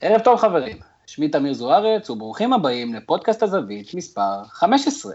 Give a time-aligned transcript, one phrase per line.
[0.00, 0.76] ערב טוב חברים,
[1.06, 5.14] שמי תמיר זוארץ וברוכים הבאים לפודקאסט הזווית מספר 15.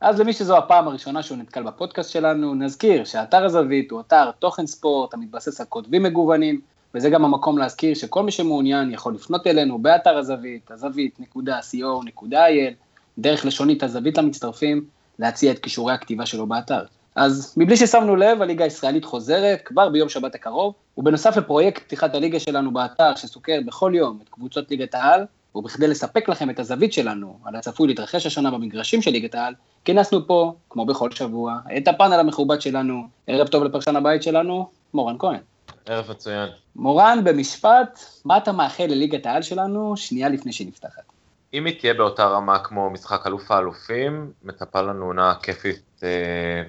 [0.00, 4.66] אז למי שזו הפעם הראשונה שהוא נתקל בפודקאסט שלנו, נזכיר שאתר הזווית הוא אתר תוכן
[4.66, 6.60] ספורט המתבסס על כותבים מגוונים,
[6.94, 12.74] וזה גם המקום להזכיר שכל מי שמעוניין יכול לפנות אלינו באתר הזווית, הזווית.co.il,
[13.18, 14.84] דרך לשונית הזווית למצטרפים,
[15.18, 16.84] להציע את כישורי הכתיבה שלו באתר.
[17.14, 22.40] אז מבלי ששמנו לב, הליגה הישראלית חוזרת כבר ביום שבת הקרוב, ובנוסף לפרויקט פתיחת הליגה
[22.40, 27.38] שלנו באתר, שסוקר בכל יום את קבוצות ליגת העל, ובכדי לספק לכם את הזווית שלנו
[27.44, 29.54] על הצפוי להתרחש השנה במגרשים של ליגת העל,
[29.84, 35.16] כינסנו פה, כמו בכל שבוע, את הפאנל המכובד שלנו, ערב טוב לפרשן הבית שלנו, מורן
[35.18, 35.40] כהן.
[35.86, 36.48] ערב מצוין.
[36.76, 41.11] מורן, במשפט, מה אתה מאחל לליגת העל שלנו שנייה לפני שהיא נפתחת?
[41.54, 46.08] אם היא תהיה באותה רמה כמו משחק אלוף האלופים, מצפה לנו עונה כיפית אה,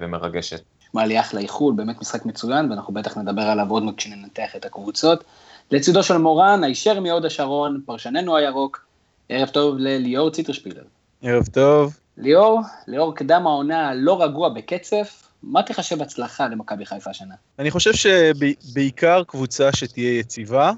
[0.00, 0.62] ומרגשת.
[0.82, 4.64] נשמע לי אחלה איחול, באמת משחק מצוין, ואנחנו בטח נדבר עליו עוד מעט כשננתח את
[4.64, 5.24] הקבוצות.
[5.70, 8.86] לצידו של מורן, הישר מהוד השרון, פרשננו הירוק,
[9.28, 10.82] ערב טוב לליאור ציטרשפילר.
[11.22, 11.98] ערב טוב.
[12.18, 17.34] ליאור, לאור קדם העונה הלא רגוע בקצף, מה תחשב הצלחה למכבי חיפה השנה?
[17.58, 20.72] אני חושב שבעיקר קבוצה שתהיה יציבה,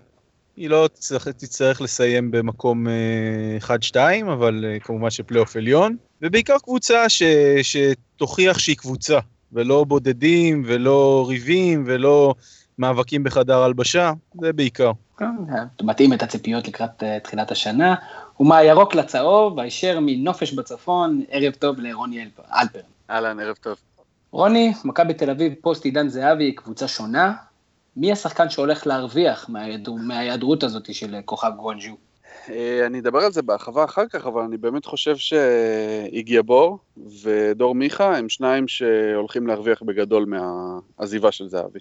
[0.57, 2.87] היא לא תצטרך, תצטרך לסיים במקום
[3.63, 7.23] 1-2, אה, אבל אה, כמובן שפלייאוף עליון, ובעיקר קבוצה ש,
[7.63, 9.19] שתוכיח שהיא קבוצה,
[9.53, 12.35] ולא בודדים, ולא ריבים, ולא
[12.79, 14.93] מאבקים בחדר הלבשה, זה בעיקר.
[15.19, 15.27] כן,
[15.83, 17.95] מתאים את הציפיות לקראת uh, תחילת השנה,
[18.41, 22.43] ומהירוק לצהוב, הישר מנופש בצפון, ערב טוב לרוני אלפר.
[23.11, 23.77] אהלן, ערב טוב.
[24.31, 27.33] רוני, מכבי תל אביב, פוסט עידן זהבי, קבוצה שונה,
[27.97, 29.51] מי השחקן שהולך להרוויח
[29.99, 31.97] מההיעדרות הזאת של כוכב גואנג'ו?
[32.51, 36.79] אה, אני אדבר על זה בהרחבה אחר כך, אבל אני באמת חושב שאיגיה בור
[37.23, 41.79] ודור מיכה הם שניים שהולכים להרוויח בגדול מהעזיבה של זהבי.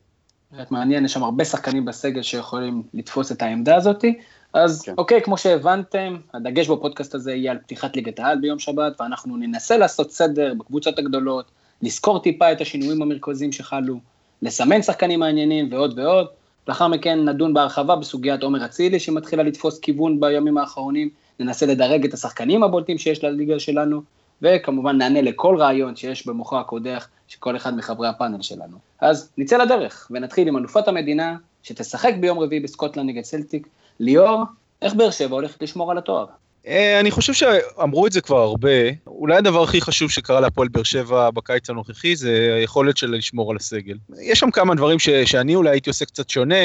[0.52, 4.05] באמת מעניין, יש שם הרבה שחקנים בסגל שיכולים לתפוס את העמדה הזאת.
[4.53, 4.94] אז כן.
[4.97, 9.77] אוקיי, כמו שהבנתם, הדגש בפודקאסט הזה יהיה על פתיחת ליגת העל ביום שבת, ואנחנו ננסה
[9.77, 11.51] לעשות סדר בקבוצות הגדולות,
[11.81, 14.00] לזכור טיפה את השינויים המרכזיים שחלו,
[14.41, 16.28] לסמן שחקנים מעניינים ועוד ועוד.
[16.68, 21.09] לאחר מכן נדון בהרחבה בסוגיית עומר אצילי שמתחילה לתפוס כיוון בימים האחרונים,
[21.40, 24.01] ננסה לדרג את השחקנים הבולטים שיש לליגה שלנו,
[24.41, 28.78] וכמובן נענה לכל רעיון שיש במוחו הקודח של כל אחד מחברי הפאנל שלנו.
[29.01, 33.67] אז נצא לדרך ונתחיל עם אלופת המדינה שתשחק ביום רביעי בסקוטלנד נגד סלטיק.
[34.00, 34.44] ליאור,
[34.81, 36.25] איך באר שבע הולכת לשמור על התואר?
[36.68, 38.70] אה, אני חושב שאמרו את זה כבר הרבה,
[39.08, 43.58] אולי הדבר הכי חשוב שקרה להפועל באר שבע בקיץ הנוכחי זה היכולת שלה לשמור על
[43.58, 43.98] הסגל.
[44.22, 46.56] יש שם כמה דברים ש, שאני אולי הייתי עושה קצת שונה,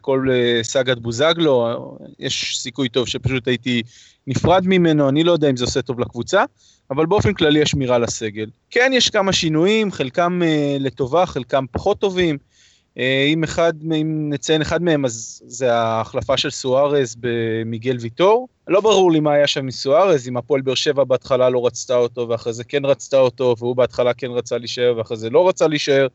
[0.00, 1.68] כל אה, סאגת בוזגלו,
[2.18, 3.82] יש סיכוי טוב שפשוט הייתי
[4.26, 6.44] נפרד ממנו, אני לא יודע אם זה עושה טוב לקבוצה,
[6.90, 8.46] אבל באופן כללי השמירה על הסגל.
[8.70, 12.38] כן, יש כמה שינויים, חלקם uh, לטובה, חלקם פחות טובים.
[12.96, 18.48] Uh, אם אחד, אם נציין אחד מהם, אז זה ההחלפה של סוארז במיגל ויטור.
[18.68, 22.28] לא ברור לי מה היה שם מסוארז, אם הפועל באר שבע בהתחלה לא רצתה אותו,
[22.28, 26.06] ואחרי זה כן רצתה אותו, והוא בהתחלה כן רצה להישאר, ואחרי זה לא רצה להישאר,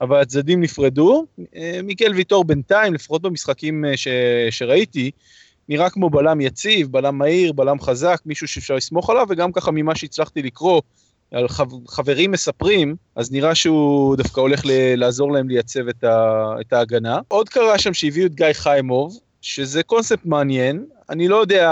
[0.00, 1.24] אבל הצדדים נפרדו.
[1.40, 1.42] Uh,
[1.82, 4.08] מיגל ויטור בינתיים, לפחות במשחקים uh, ש,
[4.50, 5.10] שראיתי,
[5.68, 9.94] נראה כמו בלם יציב, בלם מהיר, בלם חזק, מישהו שאפשר לסמוך עליו, וגם ככה ממה
[9.94, 10.80] שהצלחתי לקרוא
[11.34, 11.46] על
[11.88, 14.62] חברים מספרים, אז נראה שהוא דווקא הולך
[14.96, 17.18] לעזור להם לייצב את, ה, את ההגנה.
[17.28, 21.68] עוד קרה שם שהביאו את גיא חיימוב, שזה קונספט מעניין, אני לא יודע,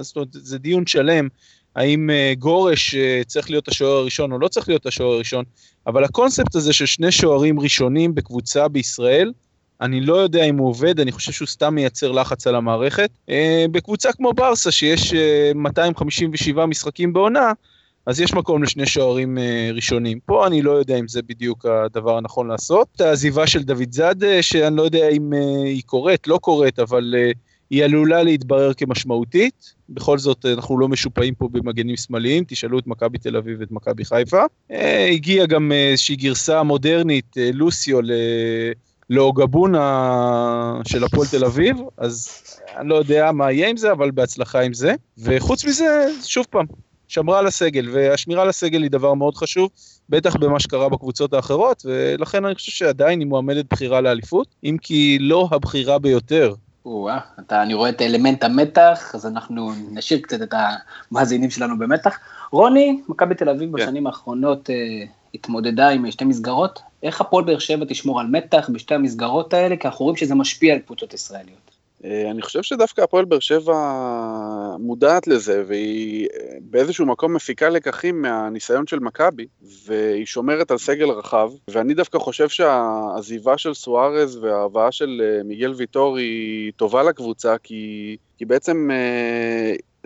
[0.00, 1.28] זאת אומרת, זה דיון שלם,
[1.76, 5.44] האם אה, גורש אה, צריך להיות השוער הראשון או לא צריך להיות השוער הראשון,
[5.86, 9.32] אבל הקונספט הזה של שני שוערים ראשונים בקבוצה בישראל,
[9.80, 13.10] אני לא יודע אם הוא עובד, אני חושב שהוא סתם מייצר לחץ על המערכת.
[13.28, 15.14] אה, בקבוצה כמו ברסה, שיש
[15.54, 17.52] 257 אה, משחקים בעונה,
[18.06, 20.18] אז יש מקום לשני שוערים אה, ראשונים.
[20.26, 23.00] פה אני לא יודע אם זה בדיוק הדבר הנכון לעשות.
[23.00, 25.32] העזיבה של דוד זאדה, שאני לא יודע אם
[25.64, 27.14] היא קורית, לא קורית, אבל
[27.70, 29.74] היא עלולה להתברר כמשמעותית.
[29.88, 34.04] בכל זאת, אנחנו לא משופעים פה במגנים שמאליים, תשאלו את מכבי תל אביב ואת מכבי
[34.04, 34.42] חיפה.
[35.12, 37.98] הגיעה גם איזושהי גרסה מודרנית, לוסיו,
[39.10, 42.42] לאוגבונה של הפועל תל אביב, אז
[42.76, 44.94] אני לא יודע מה יהיה עם זה, אבל בהצלחה עם זה.
[45.18, 46.66] וחוץ מזה, שוב פעם,
[47.08, 49.70] שמרה על הסגל, והשמירה על הסגל היא דבר מאוד חשוב,
[50.08, 55.18] בטח במה שקרה בקבוצות האחרות, ולכן אני חושב שעדיין היא מועמדת בחירה לאליפות, אם כי
[55.20, 56.54] לא הבחירה ביותר.
[56.86, 57.18] או-אה,
[57.50, 60.54] אני רואה את אלמנט המתח, אז אנחנו נשאיר קצת את
[61.12, 62.18] המאזינים שלנו במתח.
[62.50, 63.82] רוני, מכבי תל אביב כן.
[63.82, 64.74] בשנים האחרונות אה,
[65.34, 69.88] התמודדה עם שתי מסגרות, איך הפועל באר שבע תשמור על מתח בשתי המסגרות האלה, כי
[69.88, 71.65] אנחנו רואים שזה משפיע על קבוצות ישראליות.
[72.04, 73.74] אה, אני חושב שדווקא הפועל באר שבע
[74.78, 79.46] מודעת לזה, והיא אה, באיזשהו מקום מפיקה לקחים מהניסיון של מכבי,
[79.86, 85.72] והיא שומרת על סגל רחב, ואני דווקא חושב שהעזיבה של סוארז וההבאה של אה, מיגל
[85.76, 88.90] ויטור היא טובה לקבוצה, כי, כי בעצם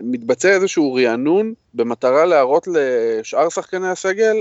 [0.01, 4.35] מתבצע איזשהו רענון במטרה להראות לשאר שחקני הסגל,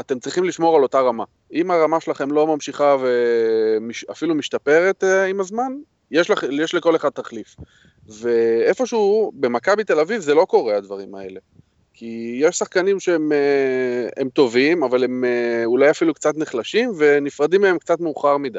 [0.00, 1.24] אתם צריכים לשמור על אותה רמה.
[1.52, 5.72] אם הרמה שלכם לא ממשיכה ואפילו משתפרת עם הזמן,
[6.10, 7.56] יש, לכ, יש לכל אחד תחליף.
[8.08, 11.40] ואיפשהו במכבי תל אביב זה לא קורה הדברים האלה.
[11.94, 17.78] כי יש שחקנים שהם אה, טובים, אבל הם אה, אולי אפילו קצת נחלשים, ונפרדים מהם
[17.78, 18.58] קצת מאוחר מדי.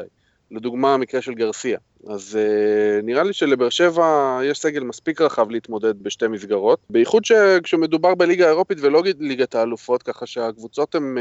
[0.50, 1.78] לדוגמה, המקרה של גרסיה.
[2.08, 8.14] אז uh, נראה לי שלבאר שבע יש סגל מספיק רחב להתמודד בשתי מסגרות, בייחוד שכשמדובר
[8.14, 11.20] בליגה האירופית ולא ליגת האלופות, ככה שהקבוצות הן uh,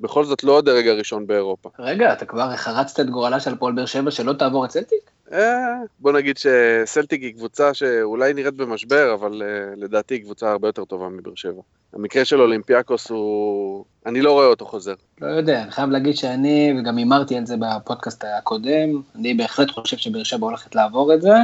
[0.00, 1.68] בכל זאת לא הדרג הראשון באירופה.
[1.78, 5.10] רגע, אתה כבר חרצת את גורלה של הפועל באר שבע שלא תעבור את סלטיק?
[5.32, 10.68] אה, בוא נגיד שסלטיק היא קבוצה שאולי נראית במשבר, אבל uh, לדעתי היא קבוצה הרבה
[10.68, 11.62] יותר טובה מבאר שבע.
[11.92, 13.84] המקרה של אולימפיאקוס הוא...
[14.06, 14.94] אני לא רואה אותו חוזר.
[15.20, 19.96] לא יודע, אני חייב להגיד שאני, וגם הימרתי על זה בפודקאסט הקודם, אני בהחלט חושב
[19.96, 21.34] שבאר שבע הולכת לעבור את זה.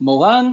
[0.00, 0.52] מורן,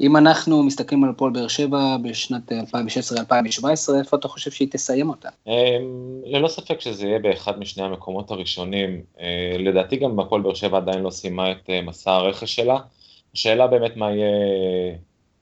[0.00, 3.64] אם אנחנו מסתכלים על הפועל באר שבע בשנת 2016-2017,
[3.98, 5.28] איפה אתה חושב שהיא תסיים אותה?
[5.46, 5.52] אמ,
[6.24, 9.02] ללא ספק שזה יהיה באחד משני המקומות הראשונים.
[9.20, 12.78] אה, לדעתי גם הפועל באר שבע עדיין לא סיימה את אה, מסע הרכש שלה.
[13.34, 14.28] השאלה באמת מה יהיה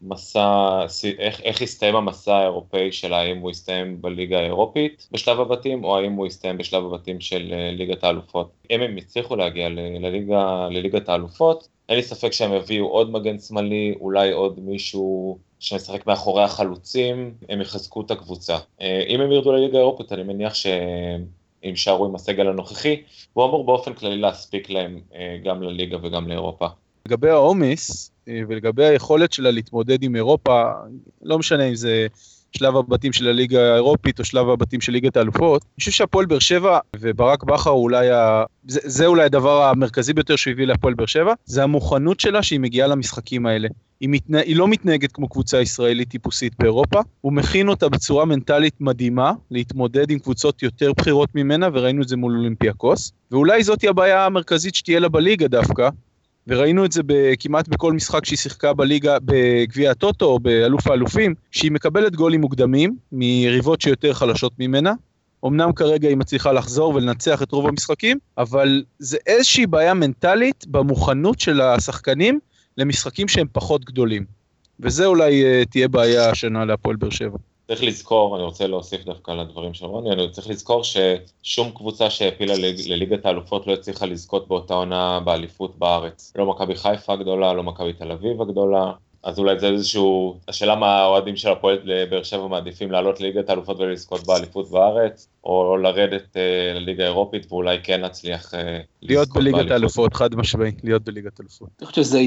[0.03, 0.81] מסע,
[1.19, 6.13] איך, איך יסתיים המסע האירופאי שלה, האם הוא יסתיים בליגה האירופית בשלב הבתים, או האם
[6.13, 8.51] הוא יסתיים בשלב הבתים של אה, ליגת האלופות.
[8.71, 9.69] אם הם יצליחו להגיע
[10.01, 16.07] לליגה, לליגת האלופות, אין לי ספק שהם יביאו עוד מגן שמאלי, אולי עוד מישהו שמשחק
[16.07, 18.57] מאחורי החלוצים, הם יחזקו את הקבוצה.
[18.81, 21.25] אה, אם הם ירדו לליגה האירופית, אני מניח שהם
[21.63, 23.03] יישארו עם הסגל הנוכחי,
[23.37, 26.67] והוא אמור באופן כללי להספיק להם אה, גם לליגה וגם לאירופה.
[27.07, 30.63] לגבי העומס אה, ולגבי היכולת שלה להתמודד עם אירופה,
[31.23, 32.07] לא משנה אם זה
[32.59, 35.63] שלב הבתים של הליגה האירופית או שלב הבתים של ליגת האלופות.
[35.63, 38.45] אני חושב שהפועל באר שבע וברק בכר אולי, ה...
[38.69, 42.61] זה, זה אולי הדבר המרכזי ביותר שהוא הביא להפועל באר שבע, זה המוכנות שלה שהיא
[42.61, 43.69] מגיעה למשחקים האלה.
[44.01, 44.41] היא, מתנה...
[44.41, 50.11] היא לא מתנהגת כמו קבוצה ישראלית טיפוסית באירופה, הוא מכין אותה בצורה מנטלית מדהימה להתמודד
[50.11, 55.01] עם קבוצות יותר בכירות ממנה, וראינו את זה מול אולימפיאקוס, ואולי זאת הבעיה המרכזית שתהיה
[55.01, 55.89] לה בליגה דווקא,
[56.47, 57.03] וראינו את זה
[57.41, 62.97] כמעט בכל משחק שהיא שיחקה בליגה, בגביע הטוטו או באלוף האלופים, שהיא מקבלת גולים מוקדמים
[63.13, 64.93] מיריבות שיותר חלשות ממנה.
[65.47, 71.41] אמנם כרגע היא מצליחה לחזור ולנצח את רוב המשחקים, אבל זה איזושהי בעיה מנטלית במוכנות
[71.41, 72.39] של השחקנים
[72.79, 74.25] למשחקים שהם פחות גדולים.
[74.81, 77.39] וזה אולי uh, תהיה בעיה השנה להפועל באר שבע.
[77.67, 82.11] צריך לזכור, אני רוצה להוסיף דווקא על הדברים של רוני, אני צריך לזכור ששום קבוצה
[82.11, 82.55] שהעפילה
[82.87, 86.33] לליגת האלופות לא הצליחה לזכות באותה עונה באליפות בארץ.
[86.37, 88.93] לא מכבי חיפה הגדולה, לא מכבי תל אביב הגדולה,
[89.25, 93.81] אז אולי זה איזשהו, השאלה מה האוהדים של הפועל לבאר שבע מעדיפים לעלות לליגת האלופות
[93.81, 96.39] ולזכות באליפות בארץ, או לרדת uh,
[96.75, 98.57] לליגה האירופית ואולי כן נצליח uh,
[99.03, 101.69] להיות בליגת האלופות, חד משמעי, להיות בליגת האלופות.
[101.81, 102.19] אני חושב שזו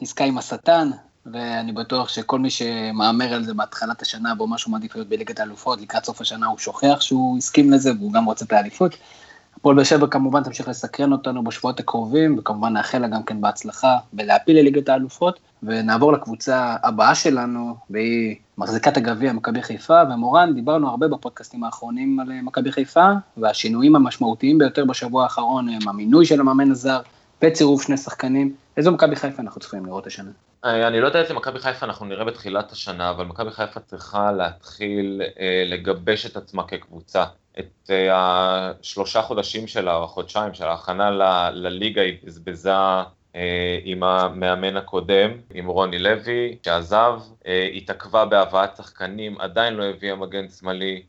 [0.00, 0.90] עסקה עם השטן,
[1.26, 5.80] ואני בטוח שכל מי שמהמר על זה בהתחלת השנה, בו משהו מעדיף להיות בליגת האלופות,
[5.80, 8.96] לקראת סוף השנה הוא שוכח שהוא הסכים לזה והוא גם רוצה את האליפות.
[9.56, 13.98] הפועל באר שבע כמובן תמשיך לסקרן אותנו בשבועות הקרובים, וכמובן נאחל לה גם כן בהצלחה
[14.12, 21.08] בלהפיל לליגת האלופות, ונעבור לקבוצה הבאה שלנו, והיא מחזיקת הגביע מכבי חיפה, ומורן, דיברנו הרבה
[21.08, 27.00] בפודקאסטים האחרונים על מכבי חיפה, והשינויים המשמעותיים ביותר בשבוע האחרון הם המינוי של המאמן הזר,
[27.42, 28.56] בצירוף שני שחקנים.
[28.76, 30.30] איזו מכבי חיפה אנחנו צריכים לראות השנה?
[30.64, 34.32] אה, אני לא יודע איזה מכבי חיפה אנחנו נראה בתחילת השנה, אבל מכבי חיפה צריכה
[34.32, 37.24] להתחיל אה, לגבש את עצמה כקבוצה.
[37.58, 38.08] את אה,
[38.80, 42.72] השלושה חודשים שלה, או החודשיים של ההכנה ל, לליגה היא בזבזה
[43.36, 50.16] אה, עם המאמן הקודם, עם רוני לוי, שעזב, אה, התעכבה בהבאת שחקנים, עדיין לא הביאה
[50.16, 51.02] מגן שמאלי,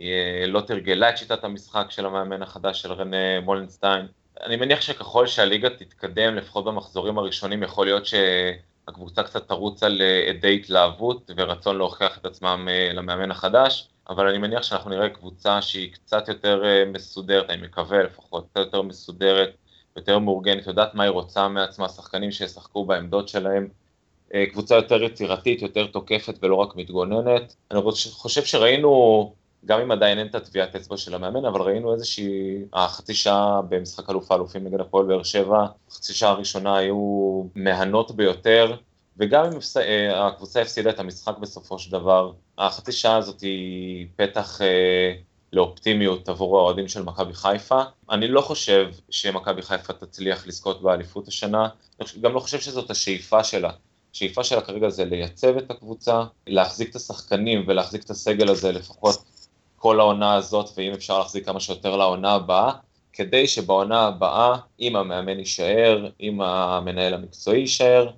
[0.00, 4.06] אה, לא תרגלה את שיטת המשחק של המאמן החדש של רנה מולנסטיין.
[4.42, 10.56] אני מניח שככל שהליגה תתקדם, לפחות במחזורים הראשונים, יכול להיות שהקבוצה קצת תרוץ על עדי
[10.56, 13.88] התלהבות ורצון להוכיח את עצמם למאמן החדש.
[14.08, 18.60] אבל אני מניח שאנחנו נראה קבוצה שהיא קצת יותר אה, מסודרת, אני מקווה לפחות, קצת
[18.60, 19.56] יותר מסודרת,
[19.96, 23.68] יותר מאורגנת, יודעת מה היא רוצה מעצמה, שחקנים שישחקו בעמדות שלהם,
[24.34, 27.56] אה, קבוצה יותר יצירתית, יותר תוקפת ולא רק מתגוננת.
[27.70, 27.80] אני
[28.10, 29.32] חושב שראינו,
[29.64, 34.10] גם אם עדיין אין את הטביעת אצבע של המאמן, אבל ראינו איזושהי, החצי שעה במשחק
[34.10, 38.76] אלוף האלופים נגד הפועל באר שבע, החצי שעה הראשונה היו מהנות ביותר,
[39.16, 44.60] וגם אם אה, הקבוצה הפסידה את המשחק בסופו של דבר, החצי שעה הזאת היא פתח
[44.62, 45.14] אה,
[45.52, 47.82] לאופטימיות עבור האוהדים של מכבי חיפה.
[48.10, 51.68] אני לא חושב שמכבי חיפה תצליח לזכות באליפות השנה,
[52.20, 53.70] גם לא חושב שזאת השאיפה שלה.
[54.14, 59.24] השאיפה שלה כרגע זה לייצב את הקבוצה, להחזיק את השחקנים ולהחזיק את הסגל הזה לפחות
[59.78, 62.72] כל העונה הזאת, ואם אפשר להחזיק כמה שיותר לעונה הבאה,
[63.12, 68.10] כדי שבעונה הבאה, אם המאמן יישאר, אם המנהל המקצועי יישאר,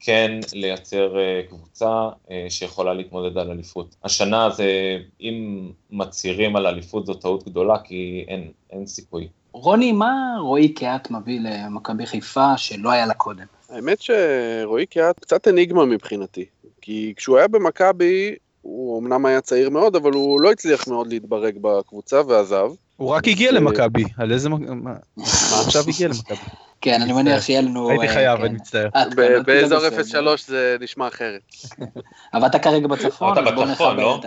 [0.00, 3.96] כן לייצר אה, קבוצה אה, שיכולה להתמודד על אליפות.
[4.04, 9.28] השנה זה, אם מצהירים על אליפות זו טעות גדולה, כי אין, אין סיכוי.
[9.52, 13.44] רוני, מה רועי קהת מביא למכבי חיפה שלא היה לה קודם?
[13.68, 16.44] האמת שרועי קהת קצת אניגמה מבחינתי,
[16.80, 21.58] כי כשהוא היה במכבי, הוא אמנם היה צעיר מאוד, אבל הוא לא הצליח מאוד להתברג
[21.60, 22.70] בקבוצה ועזב.
[22.96, 24.48] הוא רק הגיע למכבי, על איזה...
[24.48, 24.94] מה
[25.66, 26.50] עכשיו הגיע למכבי?
[26.80, 27.90] כן, אני מניח שיהיה לנו...
[27.90, 28.44] הייתי אה, חייב, כן.
[28.44, 28.90] אני מצטער.
[28.90, 29.14] כאן, עד
[29.46, 31.40] באזור כאן, 03 זה נשמע אחרת.
[32.34, 34.20] אבל אתה כרגע בצפון, אתה אז בוא נכבד לא?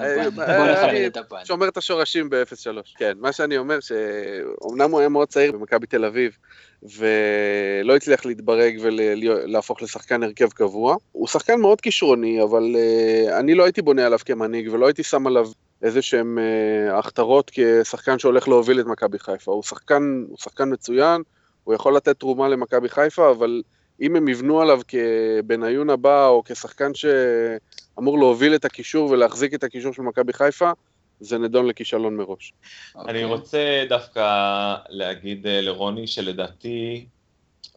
[1.07, 1.35] את הפן.
[1.35, 1.45] אה.
[1.45, 2.97] שומר את השורשים ב-03.
[2.97, 6.37] כן, מה שאני אומר, שאומנם הוא היה מאוד צעיר במכבי תל אביב,
[6.83, 10.95] ולא הצליח להתברג ולהפוך לשחקן הרכב קבוע.
[11.11, 15.27] הוא שחקן מאוד כישרוני, אבל אה, אני לא הייתי בונה עליו כמנהיג, ולא הייתי שם
[15.27, 15.47] עליו
[15.81, 19.51] איזה שהם אה, הכתרות כשחקן שהולך להוביל את מכבי חיפה.
[19.51, 21.21] הוא שחקן, הוא שחקן מצוין,
[21.63, 23.61] הוא יכול לתת תרומה למכבי חיפה, אבל
[24.01, 29.93] אם הם יבנו עליו כבניון הבא, או כשחקן שאמור להוביל את הקישור ולהחזיק את הקישור
[29.93, 30.71] של מכבי חיפה,
[31.19, 32.53] זה נדון לכישלון מראש.
[32.95, 33.23] אני אוקיי.
[33.23, 37.05] רוצה דווקא להגיד אה, לרוני שלדעתי,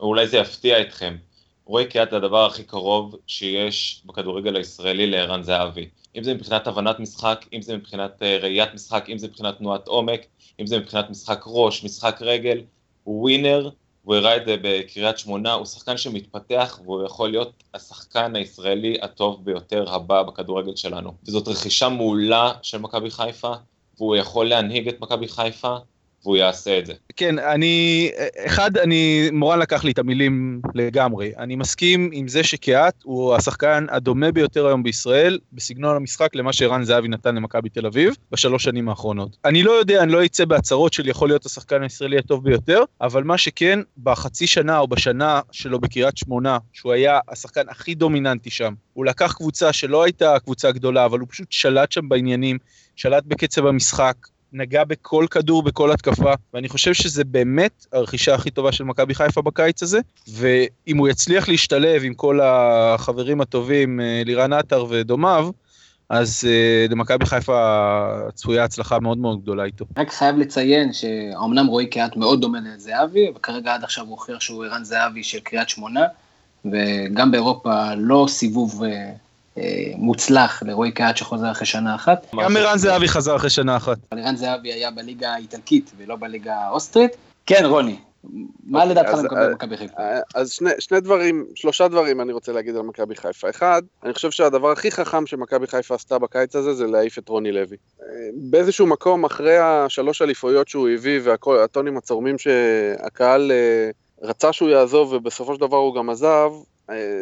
[0.01, 1.17] אולי זה יפתיע אתכם,
[1.65, 5.89] רועי קיאט זה הדבר הכי קרוב שיש בכדורגל הישראלי לערן זהבי.
[6.17, 9.89] אם זה מבחינת הבנת משחק, אם זה מבחינת אה, ראיית משחק, אם זה מבחינת תנועת
[9.89, 10.27] עומק,
[10.61, 12.61] אם זה מבחינת משחק ראש, משחק רגל,
[13.07, 13.71] הוא ווינר,
[14.03, 19.45] הוא הראה את זה בקריית שמונה, הוא שחקן שמתפתח והוא יכול להיות השחקן הישראלי הטוב
[19.45, 21.13] ביותר הבא בכדורגל שלנו.
[21.27, 23.53] וזאת רכישה מעולה של מכבי חיפה,
[23.99, 25.77] והוא יכול להנהיג את מכבי חיפה,
[26.27, 26.93] והוא יעשה את זה.
[27.17, 28.11] כן, אני,
[28.47, 31.33] אחד, אני, מורן לקח לי את המילים לגמרי.
[31.39, 36.85] אני מסכים עם זה שקיאט הוא השחקן הדומה ביותר היום בישראל, בסגנון המשחק למה שערן
[36.85, 39.37] זהבי נתן למכבי תל אביב, בשלוש שנים האחרונות.
[39.45, 43.25] אני לא יודע, אני לא אצא בהצהרות של יכול להיות השחקן הישראלי הטוב ביותר, אבל
[43.25, 48.75] מה שכן, בחצי שנה או בשנה שלו בקריית שמונה, שהוא היה השחקן הכי דומיננטי שם,
[48.93, 52.59] הוא לקח קבוצה שלא הייתה קבוצה גדולה, אבל הוא פשוט שלט שם בעניינים,
[52.97, 54.17] שלט בקצב המשחק,
[54.53, 59.43] נגע בכל כדור, בכל התקפה, ואני חושב שזה באמת הרכישה הכי טובה של מכבי חיפה
[59.43, 65.51] בקיץ הזה, ואם הוא יצליח להשתלב עם כל החברים הטובים, אה, לירן עטר ודומיו,
[66.09, 67.61] אז uh, למכבי חיפה
[68.35, 69.85] צפויה הצלחה מאוד מאוד גדולה איתו.
[69.97, 74.65] רק חייב לציין שאומנם רועי קהת מאוד דומה לזהבי, וכרגע עד עכשיו הוא הוכיח שהוא
[74.65, 76.05] ערן זהבי של קריית שמונה,
[76.65, 79.13] וגם באירופה לא סיבוב אה, אה,
[79.97, 82.27] מוצלח לרועי קהת שחוזר אחרי שנה אחת.
[82.43, 83.99] גם ערן זהבי חזר אחרי שנה אחת.
[84.13, 87.17] אבל ערן זהבי היה בליגה האיטלקית ולא בליגה האוסטרית.
[87.47, 87.97] כן, רוני,
[88.65, 90.03] מה אוקיי, לדעתך אז, למכבי אה, מכבי חיפה?
[90.35, 93.51] אז שני, שני דברים, שלושה דברים אני רוצה להגיד על מכבי חיפה.
[93.51, 97.53] אחד, אני חושב שהדבר הכי חכם שמכבי חיפה עשתה בקיץ הזה זה להעיף את רוני
[97.53, 97.77] לוי.
[98.03, 103.91] אה, באיזשהו מקום, אחרי השלוש אליפויות שהוא הביא והטונים הצורמים שהקהל אה,
[104.23, 106.76] רצה שהוא יעזוב ובסופו של דבר הוא גם עזב, אה,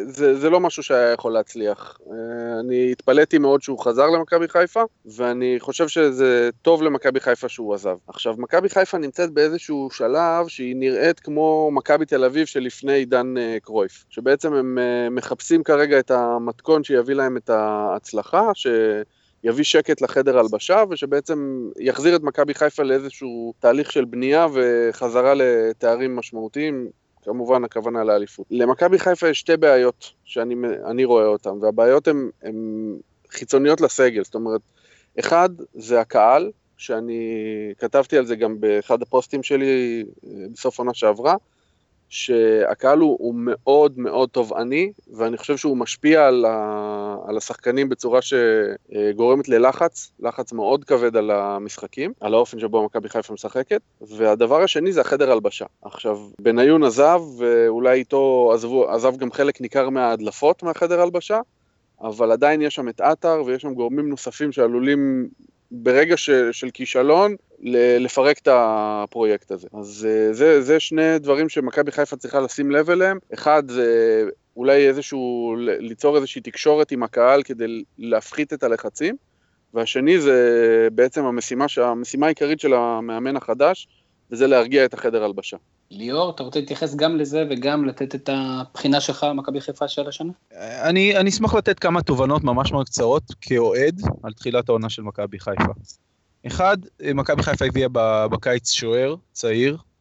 [0.07, 1.97] זה, זה לא משהו שהיה יכול להצליח.
[2.11, 7.73] אה, אני התפלאתי מאוד שהוא חזר למכבי חיפה, ואני חושב שזה טוב למכבי חיפה שהוא
[7.73, 7.97] עזב.
[8.07, 13.57] עכשיו, מכבי חיפה נמצאת באיזשהו שלב שהיא נראית כמו מכבי תל אביב שלפני עידן אה,
[13.61, 14.77] קרויף, שבעצם הם
[15.11, 18.67] מחפשים כרגע את המתכון שיביא להם את ההצלחה, ש...
[19.45, 26.15] יביא שקט לחדר הלבשה, ושבעצם יחזיר את מכבי חיפה לאיזשהו תהליך של בנייה וחזרה לתארים
[26.15, 26.89] משמעותיים.
[27.25, 28.45] כמובן הכוונה לאליפות.
[28.51, 32.29] למכבי חיפה יש שתי בעיות שאני רואה אותן, והבעיות הן
[33.29, 34.61] חיצוניות לסגל, זאת אומרת,
[35.19, 37.31] אחד זה הקהל, שאני
[37.77, 41.35] כתבתי על זה גם באחד הפוסטים שלי אה, בסוף עונה שעברה,
[42.15, 48.19] שהקהל הוא, הוא מאוד מאוד תובעני, ואני חושב שהוא משפיע על, ה, על השחקנים בצורה
[48.21, 54.91] שגורמת ללחץ, לחץ מאוד כבד על המשחקים, על האופן שבו מכבי חיפה משחקת, והדבר השני
[54.91, 55.65] זה החדר הלבשה.
[55.81, 61.39] עכשיו, בניון עזב, ואולי איתו עזבו, עזב גם חלק ניכר מההדלפות מהחדר הלבשה,
[62.01, 65.27] אבל עדיין יש שם את עטר ויש שם גורמים נוספים שעלולים
[65.71, 67.35] ברגע ש, של כישלון,
[67.99, 69.67] לפרק את הפרויקט הזה.
[69.73, 73.19] אז אה, זה, זה שני דברים שמכבי חיפה צריכה לשים לב אליהם.
[73.33, 74.23] אחד זה
[74.57, 79.15] אולי איזשהו, ליצור איזושהי תקשורת עם הקהל כדי להפחית את הלחצים,
[79.73, 83.87] והשני זה בעצם המשימה, המשימה העיקרית של המאמן החדש,
[84.31, 85.57] וזה להרגיע את החדר הלבשה.
[85.91, 90.07] ליאור, אתה רוצה להתייחס גם לזה וגם לתת את הבחינה שלך על מכבי חיפה של
[90.07, 90.31] השנה?
[90.81, 95.39] אני, אני אשמח לתת כמה תובנות ממש מאוד קצרות כאוהד על תחילת העונה של מכבי
[95.39, 95.73] חיפה.
[96.47, 96.77] אחד,
[97.15, 97.87] מכבי חיפה הביאה
[98.27, 99.94] בקיץ שוער צעיר, אה,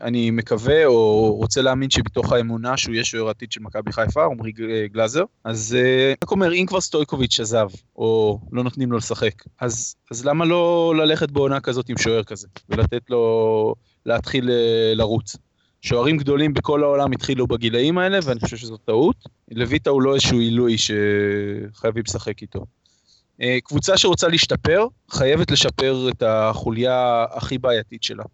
[0.00, 4.52] אני מקווה או רוצה להאמין שבתוך האמונה שהוא יהיה שוער עתיד של מכבי חיפה, עמרי
[4.92, 5.24] גלאזר.
[5.44, 10.24] אז אה, רק אומר, אם כבר סטויקוביץ' עזב, או לא נותנים לו לשחק, אז, אז
[10.24, 13.74] למה לא ללכת בעונה כזאת עם שוער כזה, ולתת לו
[14.06, 15.36] להתחיל אה, לרוץ?
[15.82, 19.16] שוערים גדולים בכל העולם התחילו בגילאים האלה, ואני חושב שזו טעות.
[19.50, 22.64] לויטה הוא לא איזשהו עילוי שחייבים לשחק איתו.
[23.64, 28.24] קבוצה שרוצה להשתפר, חייבת לשפר את החוליה הכי בעייתית שלה.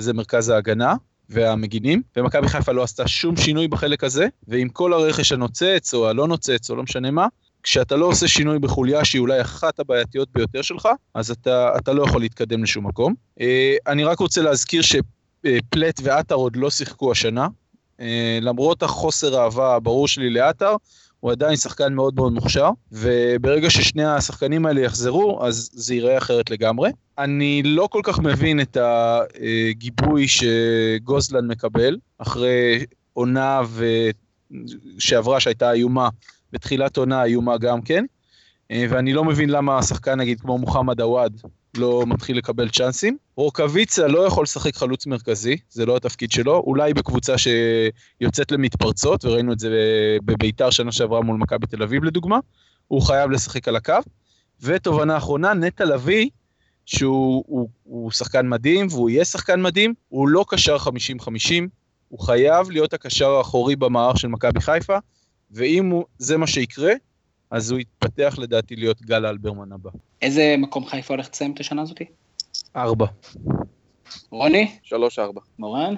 [0.00, 0.94] וזה מרכז ההגנה
[1.28, 6.28] והמגינים, ומכבי חיפה לא עשתה שום שינוי בחלק הזה, ועם כל הרכש הנוצץ או הלא
[6.28, 7.26] נוצץ או לא משנה מה,
[7.62, 12.02] כשאתה לא עושה שינוי בחוליה שהיא אולי אחת הבעייתיות ביותר שלך, אז אתה, אתה לא
[12.02, 13.14] יכול להתקדם לשום מקום.
[13.40, 17.48] אה, אני רק רוצה להזכיר שפלט ועטר עוד לא שיחקו השנה.
[18.00, 20.76] אה, למרות החוסר האהבה הברור שלי לעטר,
[21.20, 26.50] הוא עדיין שחקן מאוד מאוד מוכשר, וברגע ששני השחקנים האלה יחזרו, אז זה ייראה אחרת
[26.50, 26.90] לגמרי.
[27.18, 33.84] אני לא כל כך מבין את הגיבוי שגוזלן מקבל, אחרי עונה ו...
[34.98, 36.08] שעברה שהייתה איומה,
[36.52, 38.04] בתחילת עונה איומה גם כן,
[38.72, 41.40] ואני לא מבין למה שחקן נגיד כמו מוחמד עוואד
[41.76, 43.16] לא מתחיל לקבל צ'אנסים.
[43.36, 49.52] רוקאביצה לא יכול לשחק חלוץ מרכזי, זה לא התפקיד שלו, אולי בקבוצה שיוצאת למתפרצות, וראינו
[49.52, 49.68] את זה
[50.24, 52.38] בביתר שנה שעברה מול מכבי תל אביב לדוגמה,
[52.88, 53.94] הוא חייב לשחק על הקו.
[54.62, 56.28] ותובנה אחרונה, נטע לביא,
[56.86, 60.88] שהוא הוא, הוא שחקן מדהים, והוא יהיה שחקן מדהים, הוא לא קשר 50-50,
[62.08, 64.98] הוא חייב להיות הקשר האחורי במערך של מכבי חיפה,
[65.50, 66.92] ואם הוא, זה מה שיקרה,
[67.50, 69.90] אז הוא יתפתח לדעתי להיות גל אלברמן הבא.
[70.22, 72.04] איזה מקום חיפה הולך לסיים את השנה הזאתי?
[72.76, 73.06] ארבע.
[74.30, 74.78] רוני?
[74.82, 75.40] שלוש ארבע.
[75.58, 75.94] מורן?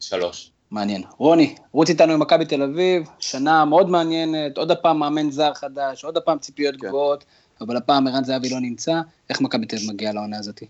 [0.00, 0.50] שלוש.
[0.70, 1.02] מעניין.
[1.18, 6.04] רוני, רוץ איתנו עם מכבי תל אביב, שנה מאוד מעניינת, עוד הפעם מאמן זר חדש,
[6.04, 6.88] עוד הפעם ציפיות כן.
[6.88, 7.24] גבוהות,
[7.60, 10.66] אבל הפעם ערן זהבי לא נמצא, איך מכבי תל אביב מגיעה לעונה הזאתי?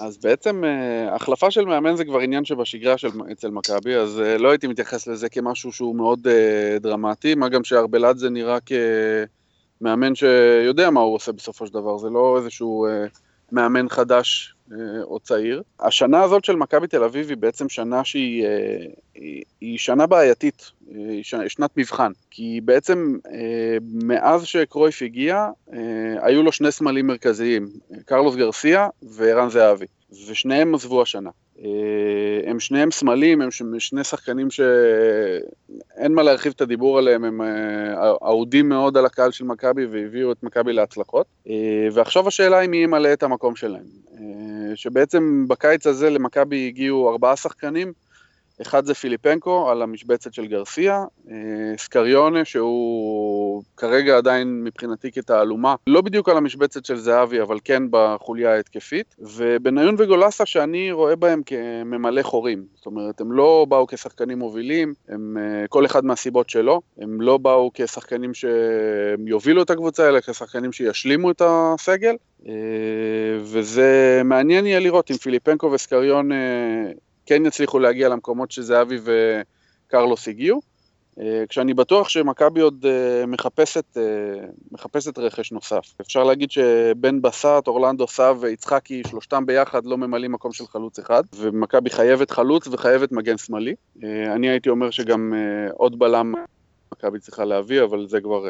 [0.00, 4.38] אז בעצם אה, החלפה של מאמן זה כבר עניין שבשגרה של, אצל מכבי, אז אה,
[4.38, 8.60] לא הייתי מתייחס לזה כמשהו שהוא מאוד uh, דרמטי, מה גם שארבלת זה נראה
[9.78, 13.18] כמאמן שיודע מה הוא עושה בסופו של דבר, זה לא איזשהו uh,
[13.52, 15.62] מאמן חדש uh, או צעיר.
[15.80, 18.48] השנה הזאת של מכבי תל אביב היא בעצם שנה שהיא uh,
[19.14, 23.30] היא, היא שנה בעייתית, היא שנת מבחן, כי בעצם uh,
[23.92, 25.74] מאז שקרויף הגיע, uh,
[26.22, 27.68] היו לו שני סמלים מרכזיים,
[28.04, 29.86] קרלוס גרסיה וערן זהבי,
[30.28, 31.30] ושניהם עזבו השנה.
[31.58, 31.70] אה,
[32.46, 33.48] הם שניהם סמלים, הם
[33.78, 39.44] שני שחקנים שאין מה להרחיב את הדיבור עליהם, הם אה, אהודים מאוד על הקהל של
[39.44, 41.26] מכבי והביאו את מכבי להצלחות.
[41.48, 44.04] אה, ועכשיו השאלה היא מי ימלא את המקום שלהם.
[44.74, 47.92] שבעצם בקיץ הזה למכבי הגיעו ארבעה שחקנים,
[48.62, 51.34] אחד זה פיליפנקו על המשבצת של גרסיה, אה,
[51.78, 58.54] סקריונה שהוא כרגע עדיין מבחינתי כתעלומה, לא בדיוק על המשבצת של זהבי אבל כן בחוליה
[58.54, 64.94] ההתקפית, ובניון וגולסה שאני רואה בהם כממלא חורים, זאת אומרת הם לא באו כשחקנים מובילים,
[65.08, 70.72] הם אה, כל אחד מהסיבות שלו, הם לא באו כשחקנים שיובילו את הקבוצה אלא כשחקנים
[70.72, 72.14] שישלימו את הסגל,
[72.48, 72.52] אה,
[73.40, 76.30] וזה מעניין יהיה לראות אם פיליפנקו וסקריון
[77.26, 78.98] כן יצליחו להגיע למקומות שזהבי
[79.88, 80.60] וקרלוס הגיעו.
[81.20, 84.02] אה, כשאני בטוח שמכבי עוד אה, מחפשת, אה,
[84.72, 85.94] מחפשת רכש נוסף.
[86.00, 91.22] אפשר להגיד שבן בסט, אורלנדו סאב ויצחקי, שלושתם ביחד לא ממלאים מקום של חלוץ אחד,
[91.36, 93.74] ומכבי חייבת חלוץ וחייבת מגן שמאלי.
[94.04, 95.32] אני הייתי אומר שגם
[95.74, 96.32] עוד בלם
[96.92, 98.44] מכבי צריכה להביא, אבל זה כבר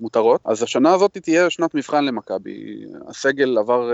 [0.00, 0.40] מותרות.
[0.44, 2.84] אז השנה הזאת תהיה שנת מבחן למכבי.
[3.08, 3.90] הסגל עבר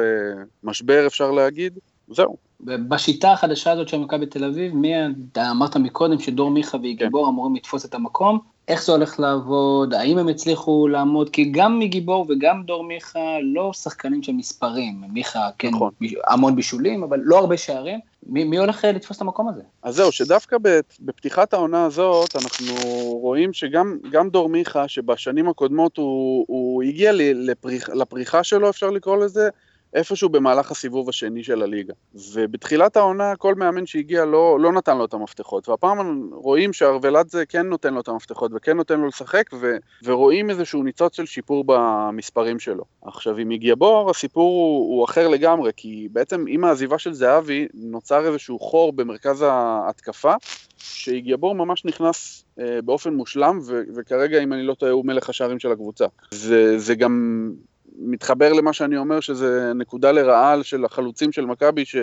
[0.63, 1.79] משבר, אפשר להגיד.
[2.09, 2.48] זהו.
[2.61, 4.93] בשיטה החדשה הזאת של מכבי תל אביב, מי,
[5.33, 7.29] אתה אמרת מקודם שדור מיכה וגיבור כן.
[7.29, 12.27] אמורים לתפוס את המקום, איך זה הולך לעבוד, האם הם הצליחו לעמוד, כי גם מגיבור
[12.29, 15.91] וגם דור מיכה לא שחקנים של מספרים, מיכה כן נכון.
[16.27, 19.63] המון בישולים, אבל לא הרבה שערים, מי, מי הולך אה, לתפוס את המקום הזה?
[19.83, 20.57] אז זהו, שדווקא
[21.01, 22.75] בפתיחת העונה הזאת, אנחנו
[23.21, 29.49] רואים שגם דור מיכה, שבשנים הקודמות הוא, הוא הגיע לפריח, לפריחה שלו, אפשר לקרוא לזה,
[29.95, 31.95] איפשהו במהלך הסיבוב השני של הליגה.
[32.33, 37.67] ובתחילת העונה כל מאמן שהגיע לא, לא נתן לו את המפתחות, והפעם רואים שהרוולדזה כן
[37.67, 42.59] נותן לו את המפתחות וכן נותן לו לשחק, ו, ורואים איזשהו ניצוץ של שיפור במספרים
[42.59, 42.85] שלו.
[43.03, 47.69] עכשיו עם הגיע בור הסיפור הוא, הוא אחר לגמרי, כי בעצם עם העזיבה של זהבי
[47.75, 50.35] נוצר איזשהו חור במרכז ההתקפה,
[50.77, 55.29] שהגיע בור ממש נכנס אה, באופן מושלם, ו- וכרגע אם אני לא טועה הוא מלך
[55.29, 56.07] השערים של הקבוצה.
[56.31, 57.53] זה, זה גם
[57.99, 61.97] מתחבר למה שאני אומר, שזה נקודה לרעה של החלוצים של מכבי, ש,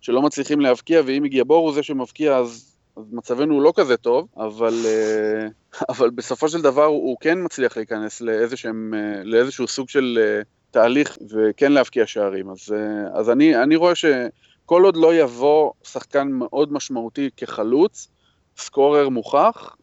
[0.00, 3.96] שלא מצליחים להבקיע, ואם הגיע בור הוא זה שמבקיע, אז, אז מצבנו הוא לא כזה
[3.96, 5.46] טוב, אבל, אה,
[5.92, 11.18] אבל בסופו של דבר הוא, כן מצליח להיכנס לאיזשהם, אה, לאיזשהו סוג של אה, תהליך
[11.30, 12.50] וכן להבקיע שערים.
[12.50, 12.74] אז,
[13.14, 18.08] אז אני, אני רואה שכל עוד לא יבוא שחקן מאוד משמעותי כחלוץ,
[18.56, 19.76] סקורר מוכח,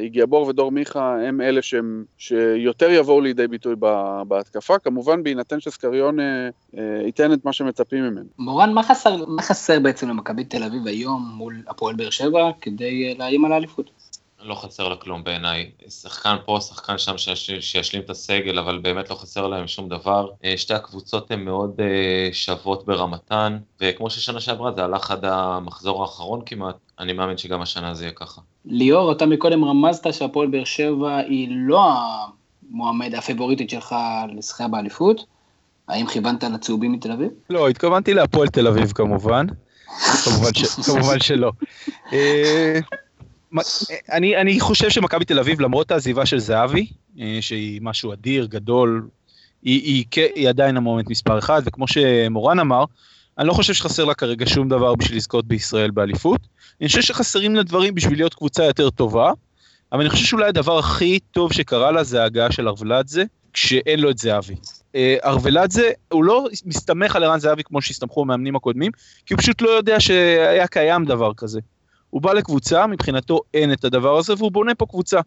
[0.00, 3.74] איגיאבור ודור מיכה הם אלה שהם, שיותר יבואו לידי ביטוי
[4.28, 6.18] בהתקפה, כמובן בהינתן שסקריון
[7.04, 8.26] ייתן את מה שמצפים ממנו.
[8.38, 13.14] מורן, מה חסר, מה חסר בעצם למכבי תל אביב היום מול הפועל באר שבע כדי
[13.18, 13.90] לאיים על האליפות?
[14.44, 15.70] לא חסר לה כלום בעיניי.
[15.88, 17.18] שחקן פה, שחקן שם
[17.60, 20.30] שישלים את הסגל, אבל באמת לא חסר להם שום דבר.
[20.44, 26.02] אה, שתי הקבוצות הן מאוד אה, שוות ברמתן, וכמו ששנה שעברה זה הלך עד המחזור
[26.02, 28.40] האחרון כמעט, אני מאמין שגם השנה זה יהיה ככה.
[28.64, 31.92] ליאור, אתה מקודם רמזת שהפועל באר שבע היא לא
[32.70, 33.94] המועמד הפבוריטית שלך
[34.36, 35.24] לשחייה באליפות.
[35.88, 37.28] האם כיוונת לצהובים מתל אביב?
[37.50, 39.46] לא, התכוונתי להפועל תל אביב כמובן.
[40.24, 40.64] כמובן, ש...
[40.86, 41.52] כמובן שלא.
[44.12, 46.86] אני, אני חושב שמכבי תל אביב, למרות העזיבה של זהבי,
[47.20, 49.08] אה, שהיא משהו אדיר, גדול,
[49.62, 52.84] היא, היא, היא, היא עדיין המומנט מספר אחד, וכמו שמורן אמר,
[53.38, 56.40] אני לא חושב שחסר לה כרגע שום דבר בשביל לזכות בישראל באליפות.
[56.80, 59.32] אני חושב שחסרים לה דברים בשביל להיות קבוצה יותר טובה,
[59.92, 64.10] אבל אני חושב שאולי הדבר הכי טוב שקרה לה זה ההגעה של ארוולדזה, כשאין לו
[64.10, 64.54] את זהבי.
[64.94, 68.92] אה, ארוולדזה, הוא לא מסתמך על ערן זהבי כמו שהסתמכו המאמנים הקודמים,
[69.26, 71.60] כי הוא פשוט לא יודע שהיה קיים דבר כזה.
[72.14, 75.20] הוא בא לקבוצה, מבחינתו אין את הדבר הזה, והוא בונה פה קבוצה.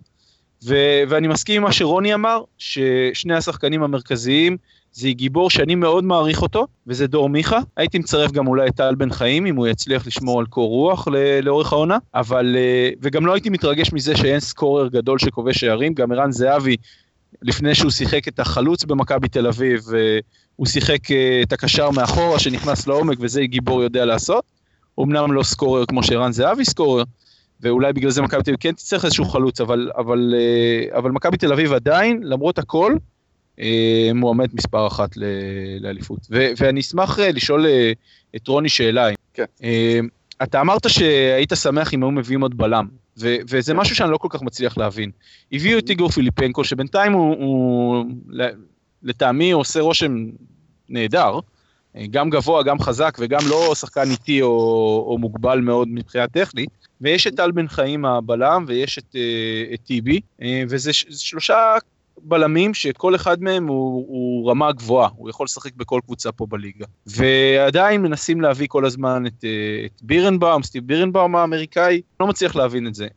[0.65, 4.57] ו- ואני מסכים עם מה שרוני אמר, ששני השחקנים המרכזיים
[4.91, 7.59] זה גיבור שאני מאוד מעריך אותו, וזה דור מיכה.
[7.77, 11.07] הייתי מצרף גם אולי את טל בן חיים, אם הוא יצליח לשמור על קור רוח
[11.43, 16.11] לאורך העונה, אבל, אה, וגם לא הייתי מתרגש מזה שאין סקורר גדול שכובש שערים, גם
[16.11, 16.75] ערן זהבי,
[17.41, 20.19] לפני שהוא שיחק את החלוץ במכבי תל אביב, אה,
[20.55, 24.56] הוא שיחק אה, את הקשר מאחורה שנכנס לעומק, וזה גיבור יודע לעשות.
[24.99, 27.03] אמנם לא סקורר כמו שערן זהבי סקורר,
[27.61, 31.37] ואולי בגלל זה מכבי תל אביב כן תצטרך איזשהו חלוץ, אבל, אבל, אה, אבל מכבי
[31.37, 32.95] תל אביב עדיין, למרות הכל,
[33.59, 35.09] אה, מועמד מספר אחת
[35.79, 36.19] לאליפות.
[36.29, 37.65] ואני אשמח אה, לשאול
[38.35, 39.07] את רוני שאלה.
[39.33, 39.45] כן.
[40.43, 42.87] אתה אמרת שהיית שמח אם היו מביאים עוד בלם,
[43.19, 45.11] ו- וזה משהו שאני לא כל כך מצליח להבין.
[45.51, 48.05] הביאו את איגור פיליפנקו, שבינתיים הוא, הוא
[49.03, 50.25] לטעמי עושה רושם
[50.89, 51.39] נהדר,
[52.09, 56.69] גם גבוה, גם חזק וגם לא שחקן איטי או, או מוגבל מאוד מבחינה טכנית.
[57.01, 61.77] ויש את טל בן חיים הבלם ויש את, אה, את טיבי, אה, וזה שלושה
[62.21, 66.85] בלמים שכל אחד מהם הוא, הוא רמה גבוהה, הוא יכול לשחק בכל קבוצה פה בליגה.
[67.07, 72.87] ועדיין מנסים להביא כל הזמן את, אה, את בירנבאום, סטיב בירנבאום האמריקאי, לא מצליח להבין
[72.87, 73.07] את זה.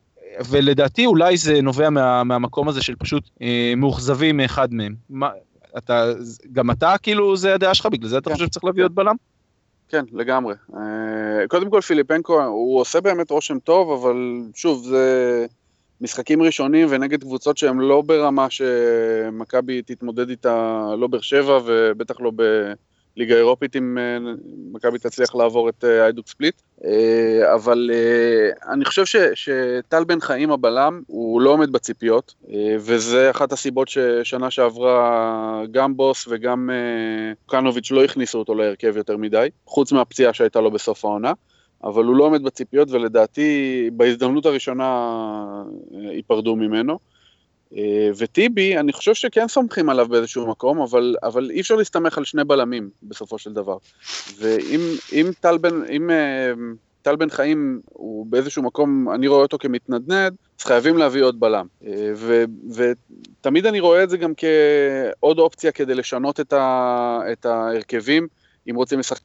[0.51, 4.95] ולדעתי אולי זה נובע מה, מהמקום הזה של פשוט אה, מאוכזבים מאחד מהם.
[5.11, 5.31] מה,
[5.79, 6.13] אתה,
[6.53, 8.35] גם אתה, כאילו, זה הדעה שלך, בגלל זה אתה כן.
[8.35, 9.15] חושב שצריך להביא עוד בלם?
[9.89, 10.55] כן, לגמרי.
[10.77, 15.47] אה, קודם כל פיליפנקו, הוא עושה באמת רושם טוב, אבל שוב, זה
[16.01, 22.33] משחקים ראשונים ונגד קבוצות שהן לא ברמה שמכבי תתמודד איתה, לא באר שבע ובטח לא
[22.37, 22.43] ב...
[23.17, 24.19] ליגה אירופית אם אה,
[24.73, 26.63] מכבי תצליח לעבור את אה, איידוק ספליט.
[26.85, 27.91] אה, אבל
[28.69, 32.35] אני חושב שטל בן חיים הבלם הוא לא עומד בציפיות,
[32.79, 36.71] וזה אחת הסיבות ששנה שעברה גם בוס וגם
[37.47, 41.33] קנוביץ' לא הכניסו אותו להרכב יותר מדי, חוץ מהפציעה שהייתה לו בסוף העונה.
[41.85, 45.07] אבל הוא לא עומד בציפיות ולדעתי בהזדמנות הראשונה
[45.93, 46.99] ייפרדו ממנו.
[47.77, 52.25] אה, וטיבי, אני חושב שכן סומכים עליו באיזשהו מקום, אבל, אבל אי אפשר להסתמך על
[52.25, 53.77] שני בלמים בסופו של דבר.
[54.39, 56.53] ואם טל בן, אם, אה,
[57.03, 61.67] טל בן חיים הוא באיזשהו מקום, אני רואה אותו כמתנדנד, אז חייבים להביא עוד בלם.
[61.87, 67.47] אה, ו, ותמיד אני רואה את זה גם כעוד אופציה כדי לשנות את, ה, את
[67.47, 68.29] ההרכבים.
[68.71, 69.21] אם רוצים לשחק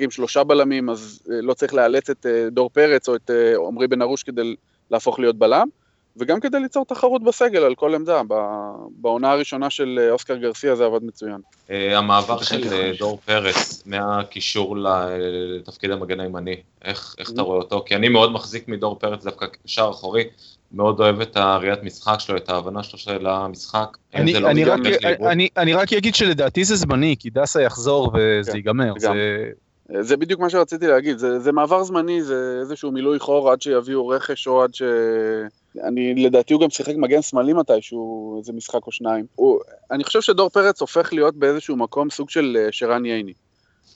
[0.00, 3.30] עם שלושה בלמים, אז לא צריך לאלץ את דור פרץ או את
[3.68, 4.54] עמרי בן ארוש כדי
[4.90, 5.68] להפוך להיות בלם.
[6.20, 8.22] וגם כדי ליצור תחרות בסגל על כל עמדה.
[8.96, 11.40] בעונה הראשונה של אה, אוסקר גרסיה זה עבד מצוין.
[11.70, 17.82] אה, המעבר של אה, דור פרץ מהקישור לתפקיד המגן הימני, איך, איך אתה רואה אותו?
[17.86, 20.24] כי אני מאוד מחזיק מדור פרץ דווקא כשער אחורי.
[20.72, 23.96] מאוד אוהב את הראיית משחק שלו, את ההבנה שלו של המשחק.
[24.14, 24.80] אני, לא אני, רק,
[25.26, 28.92] אני, אני רק אגיד שלדעתי זה זמני, כי דסה יחזור וזה כן, ייגמר.
[28.98, 29.10] זה...
[30.00, 34.08] זה בדיוק מה שרציתי להגיד, זה, זה מעבר זמני, זה איזשהו מילוי חור עד שיביאו
[34.08, 34.82] רכש או עד ש...
[35.84, 39.26] אני, לדעתי הוא גם שיחק מגן שמאלי מתישהו, איזה משחק או שניים.
[39.34, 43.32] הוא, אני חושב שדור פרץ הופך להיות באיזשהו מקום סוג של אה, שרן ייני.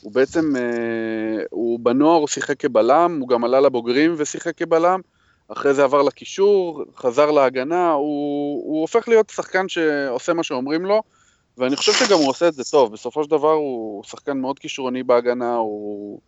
[0.03, 5.01] הוא בעצם, אה, הוא בנוער הוא שיחק כבלם, הוא גם עלה לבוגרים ושיחק כבלם,
[5.49, 11.03] אחרי זה עבר לקישור, חזר להגנה, הוא, הוא הופך להיות שחקן שעושה מה שאומרים לו,
[11.59, 15.03] ואני חושב שגם הוא עושה את זה טוב, בסופו של דבר הוא שחקן מאוד כישרוני
[15.03, 16.21] בהגנה, הוא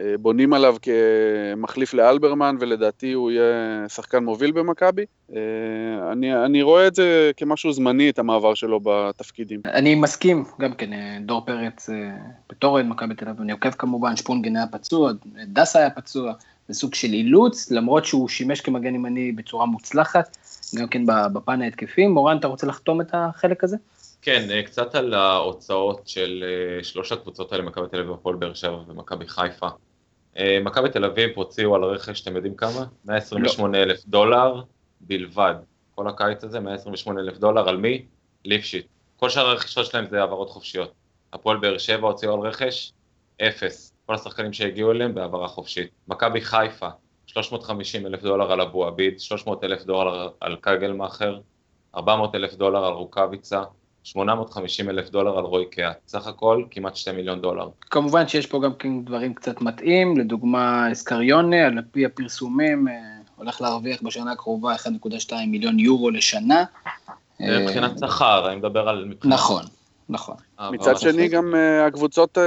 [0.00, 5.04] אה, בונים עליו כמחליף לאלברמן, ולדעתי הוא יהיה שחקן מוביל במכבי.
[5.32, 5.38] אה,
[6.12, 9.60] אני, אני רואה את זה כמשהו זמני, את המעבר שלו בתפקידים.
[9.66, 10.90] אני מסכים, גם כן,
[11.26, 11.90] דור פרץ
[12.50, 15.12] בתור אוהד מכבי תל אביב, אני עוקב כמובן, שפונגן היה פצוע,
[15.46, 16.32] דסה היה פצוע,
[16.68, 20.36] זה סוג של אילוץ, למרות שהוא שימש כמגן ימני בצורה מוצלחת,
[20.74, 22.06] גם כן בפן ההתקפי.
[22.06, 23.76] מורן, אתה רוצה לחתום את החלק הזה?
[24.22, 28.54] כן, אה, קצת על ההוצאות של אה, שלוש הקבוצות האלה, מכבי תל אביב, הפועל באר
[28.54, 29.68] שבע ומכבי חיפה.
[30.36, 32.84] אה, מכבי תל אביב הוציאו על רכש, אתם יודעים כמה?
[33.04, 33.82] 128 לא.
[33.82, 34.62] אלף דולר
[35.00, 35.54] בלבד.
[35.94, 38.04] כל הקיץ הזה, 128 אלף דולר, על מי?
[38.44, 38.86] ליפשיט.
[39.16, 40.92] כל שאר הרכישות שלהם זה העברות חופשיות.
[41.32, 42.92] הפועל באר שבע הוציאו על רכש,
[43.42, 43.92] אפס.
[44.06, 45.90] כל השחקנים שהגיעו אליהם בהעברה חופשית.
[46.08, 46.88] מכבי חיפה,
[47.26, 51.40] 350 אלף דולר על אבו עביד, 300 אלף דולר על קגלמאכר,
[51.94, 53.62] 400 אלף דולר על רוקאביצה,
[54.04, 57.68] 850 אלף דולר על רוי קיאט, סך הכל כמעט 2 מיליון דולר.
[57.80, 62.94] כמובן שיש פה גם כן דברים קצת מתאים, לדוגמה אסקריונה, על פי הפרסומים, אה,
[63.36, 66.64] הולך להרוויח בשנה הקרובה 1.2 מיליון יורו לשנה.
[67.40, 69.04] מבחינת אה, שכר, אני מדבר על...
[69.04, 69.34] מבחינת...
[69.34, 69.62] נכון.
[70.08, 70.36] נכון.
[70.72, 71.54] מצד שני גם
[71.86, 72.38] הקבוצות,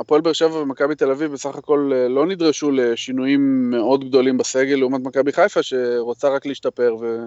[0.00, 5.00] הפועל באר שבע ומכבי תל אביב בסך הכל לא נדרשו לשינויים מאוד גדולים בסגל לעומת
[5.00, 7.18] מכבי חיפה שרוצה רק להשתפר ו...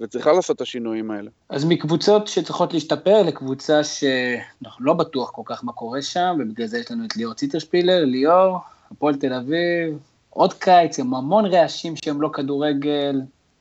[0.00, 1.30] וצריכה לעשות את השינויים האלה.
[1.48, 6.78] אז מקבוצות שצריכות להשתפר לקבוצה שאנחנו לא בטוח כל כך מה קורה שם, ובגלל זה
[6.78, 8.58] יש לנו את ליאור ציטרשפילר, ליאור,
[8.90, 9.98] הפועל תל אביב,
[10.30, 13.20] עוד קיץ, עם המון רעשים שהם לא כדורגל,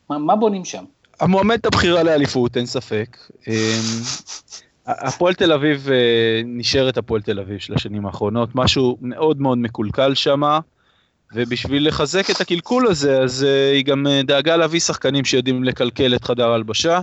[0.09, 0.83] מה, מה בונים שם?
[1.19, 3.17] המועמדת הבחירה לאליפות, אין ספק.
[3.47, 3.53] אמ,
[4.87, 10.13] הפועל תל אביב אה, נשארת הפועל תל אביב של השנים האחרונות, משהו מאוד מאוד מקולקל
[10.13, 10.59] שמה.
[11.33, 16.15] ובשביל לחזק את הקלקול הזה, אז uh, היא גם uh, דאגה להביא שחקנים שיודעים לקלקל
[16.15, 16.99] את חדר ההלבשה.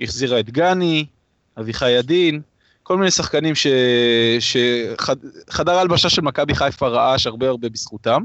[0.00, 1.06] החזירה את גני,
[1.58, 2.40] אביחי ידין,
[2.82, 3.54] כל מיני שחקנים
[4.40, 8.22] שחדר ההלבשה של מכבי חיפה רעש הרבה הרבה בזכותם.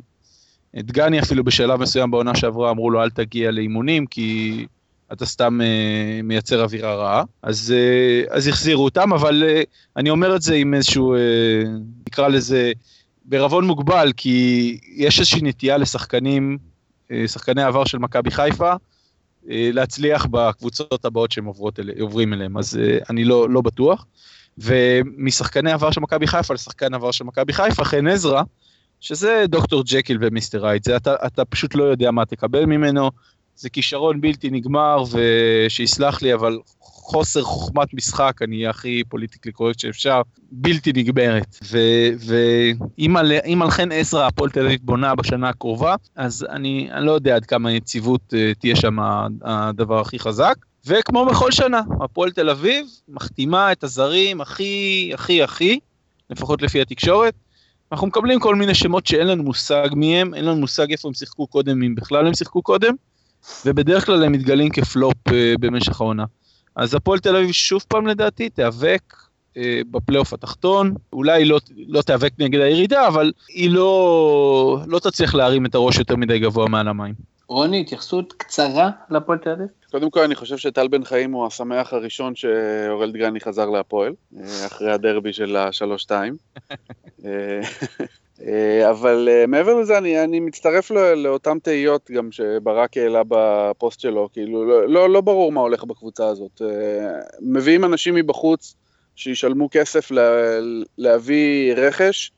[0.80, 4.66] את גני אפילו בשלב מסוים בעונה שעברה אמרו לו אל תגיע לאימונים כי
[5.14, 7.24] אתה סתם uh, מייצר אווירה רעה.
[7.44, 9.66] אז, uh, אז החזירו אותם, אבל uh,
[9.98, 11.20] אני אומר את זה עם איזשהו, uh,
[12.08, 12.72] נקרא לזה,
[13.30, 16.58] בערבון מוגבל, כי יש איזושהי נטייה לשחקנים,
[17.12, 18.74] אה, שחקני העבר של מכבי חיפה,
[19.50, 24.06] אה, להצליח בקבוצות הבאות שהם עוברות אל, עוברים אליהם, אז אה, אני לא, לא בטוח.
[24.58, 28.42] ומשחקני עבר של מכבי חיפה לשחקן עבר של מכבי חיפה, חן עזרא,
[29.00, 33.12] שזה דוקטור ג'קיל ומיסטר הייד, זה אתה, אתה פשוט לא יודע מה תקבל ממנו,
[33.60, 40.22] זה כישרון בלתי נגמר, ושיסלח לי, אבל חוסר חוכמת משחק, אני הכי politically correct שאפשר,
[40.52, 41.58] בלתי נגמרת.
[42.20, 47.36] ואם על חן עזרא הפועל תל אביב בונה בשנה הקרובה, אז אני, אני לא יודע
[47.36, 48.98] עד כמה יציבות uh, תהיה שם
[49.42, 50.56] הדבר הכי חזק.
[50.86, 55.80] וכמו בכל שנה, הפועל תל אביב מחתימה את הזרים הכי, הכי, הכי,
[56.30, 57.34] לפחות לפי התקשורת.
[57.92, 61.14] אנחנו מקבלים כל מיני שמות שאין לנו מושג מי הם, אין לנו מושג איפה הם
[61.14, 62.94] שיחקו קודם, אם בכלל הם שיחקו קודם,
[63.66, 66.26] ובדרך כלל הם מתגלים כפלופ uh, במשך העונה.
[66.76, 69.14] אז הפועל תל אביב שוב פעם לדעתי תיאבק
[69.58, 75.66] אה, בפלייאוף התחתון, אולי לא, לא תיאבק נגד הירידה, אבל היא לא, לא תצליח להרים
[75.66, 77.14] את הראש יותר מדי גבוה מעל המים.
[77.48, 79.68] רוני, התייחסות קצרה לפועל תל אביב?
[79.92, 84.66] קודם כל אני חושב שטל בן חיים הוא השמח הראשון שאורל דגני חזר להפועל, אה,
[84.66, 86.36] אחרי הדרבי של השלוש-שתיים.
[88.48, 94.00] אה, אבל אה, מעבר לזה, אני, אני מצטרף לא, לאותן תהיות גם שברק העלה בפוסט
[94.00, 96.62] שלו, כאילו, לא, לא, לא ברור מה הולך בקבוצה הזאת.
[96.62, 98.76] אה, מביאים אנשים מבחוץ
[99.16, 100.32] שישלמו כסף לה,
[100.98, 102.32] להביא רכש,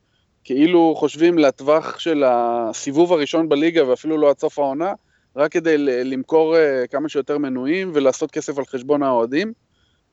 [0.44, 4.94] כאילו חושבים לטווח של הסיבוב הראשון בליגה ואפילו לא עד סוף העונה,
[5.36, 6.56] רק כדי למכור
[6.92, 9.54] כמה שיותר מנויים ולעשות כסף על חשבון האוהדים.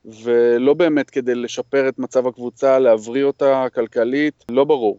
[0.04, 4.98] ולא באמת כדי לשפר את מצב הקבוצה, להבריא אותה כלכלית, לא ברור.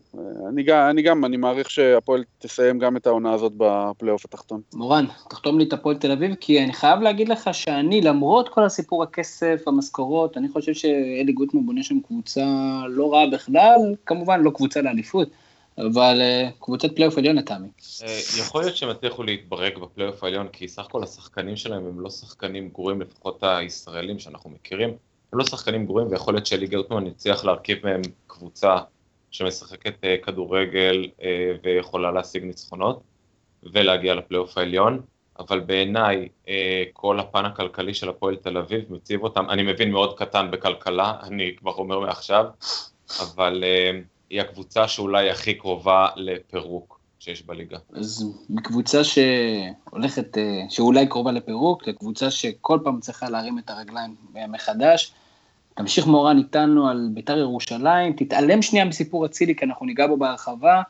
[0.50, 4.62] אני אני גם, אני מעריך שהפועל תסיים גם את העונה הזאת בפלייאוף התחתון.
[4.74, 8.64] מורן, תחתום לי את הפועל תל אביב, כי אני חייב להגיד לך שאני, למרות כל
[8.64, 12.46] הסיפור הכסף, המשכורות, אני חושב שאלי גוטמן בונה שם קבוצה
[12.88, 15.30] לא רעה בכלל, כמובן לא קבוצה לאליפות.
[15.80, 17.68] אבל אה, קבוצת פלייאוף עליון לטעמי.
[18.04, 22.10] אה, יכול להיות שהם יצליחו להתברג בפלייאוף העליון, כי סך הכל השחקנים שלהם הם לא
[22.10, 24.90] שחקנים גרועים, לפחות הישראלים שאנחנו מכירים,
[25.34, 28.78] הם לא שחקנים גרועים, ויכול להיות שאלי גוטמן יצליח להרכיב מהם קבוצה
[29.32, 31.08] שמשחקת אה, כדורגל
[31.64, 33.02] ויכולה להשיג ניצחונות,
[33.64, 35.02] ולהגיע לפלייאוף העליון.
[35.40, 36.28] אבל בעיניי
[36.94, 41.56] כל הפן הכלכלי של הפועל תל אביב מציב אותם, אני מבין מאוד קטן בכלכלה, אני
[41.56, 42.46] כבר אומר מעכשיו,
[43.20, 43.64] אבל
[44.30, 47.78] היא הקבוצה שאולי הכי קרובה לפירוק שיש בליגה.
[47.94, 54.16] אז מקבוצה שהולכת, אה, שאולי קרובה לפירוק, לקבוצה שכל פעם צריכה להרים את הרגליים
[54.50, 55.12] מחדש.
[55.76, 60.82] תמשיך מורן איתנו על בית"ר ירושלים, תתעלם שנייה מסיפור אצילי, כי אנחנו ניגע בו בהרחבה.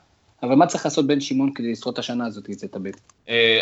[0.43, 2.95] אבל מה צריך לעשות בן שמעון כדי לשרוד את השנה הזאת, את תביב?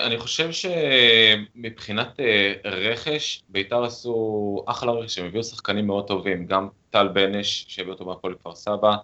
[0.02, 2.20] אני חושב שמבחינת
[2.66, 8.06] רכש, בית"ר עשו אחלה רכש, הם הביאו שחקנים מאוד טובים, גם טל בנש, שהביא אותו
[8.06, 8.96] מהפועל כפר סבא,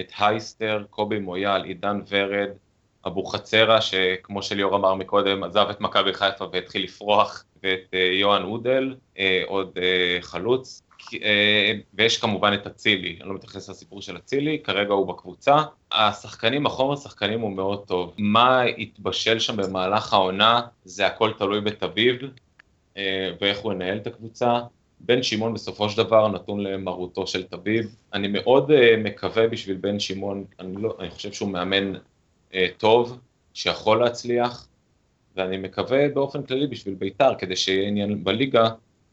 [0.00, 2.48] את הייסטר, קובי מויאל, עידן ורד,
[3.06, 8.94] אבוחצירא, שכמו שליאור אמר מקודם, עזב את מכבי חיפה והתחיל לפרוח, ואת אה, יוהאן אודל,
[9.18, 10.82] אה, עוד אה, חלוץ,
[11.94, 15.56] ויש כמובן את אצילי, אני לא מתייחס לסיפור של אצילי, כרגע הוא בקבוצה.
[15.92, 18.14] השחקנים, החומר שחקנים הוא מאוד טוב.
[18.18, 22.16] מה התבשל שם במהלך העונה, זה הכל תלוי בתביב,
[23.40, 24.60] ואיך הוא ינהל את הקבוצה.
[25.00, 27.96] בן שמעון בסופו של דבר נתון למרותו של תביב.
[28.12, 31.92] אני מאוד מקווה בשביל בן שמעון, אני, לא, אני חושב שהוא מאמן
[32.54, 33.18] אה, טוב,
[33.54, 34.68] שיכול להצליח,
[35.36, 38.68] ואני מקווה באופן כללי בשביל בית"ר, כדי שיהיה עניין בליגה,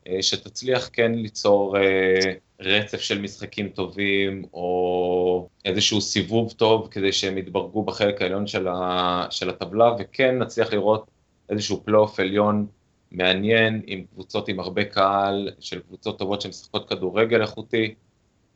[0.07, 7.37] אה, שתצליח כן ליצור אה, רצף של משחקים טובים, או איזשהו סיבוב טוב, כדי שהם
[7.37, 11.05] יתברגו בחלק העליון של, ה, של הטבלה, וכן נצליח לראות
[11.49, 12.67] איזשהו פלייאוף עליון
[13.11, 17.93] מעניין, עם קבוצות עם הרבה קהל, של קבוצות טובות שמשחקות כדורגל איכותי,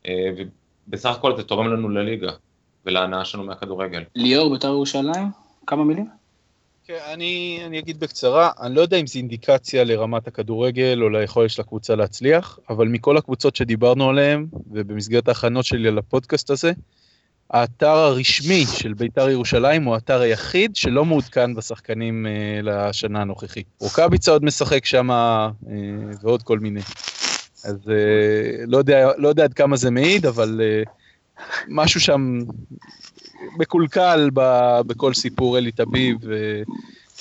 [0.07, 2.31] ובסך הכל זה תורם לנו לליגה.
[2.85, 4.03] ולהנאה שלנו מהכדורגל.
[4.15, 5.31] ליאור, בית"ר ירושלים,
[5.67, 6.07] כמה מילים?
[6.85, 11.49] כן, אני, אני אגיד בקצרה, אני לא יודע אם זו אינדיקציה לרמת הכדורגל או ליכולת
[11.49, 16.71] של הקבוצה להצליח, אבל מכל הקבוצות שדיברנו עליהן, ובמסגרת ההכנות שלי לפודקאסט הזה,
[17.51, 23.67] האתר הרשמי של בית"ר ירושלים הוא האתר היחיד שלא מעודכן בשחקנים אה, לשנה הנוכחית.
[23.79, 25.49] רוקאביצה עוד משחק שם אה,
[26.21, 26.81] ועוד כל מיני.
[27.63, 30.83] אז אה, לא, יודע, לא יודע עד כמה זה מעיד, אבל אה,
[31.67, 32.39] משהו שם
[33.57, 34.29] מקולקל
[34.87, 36.17] בכל סיפור אלי טביב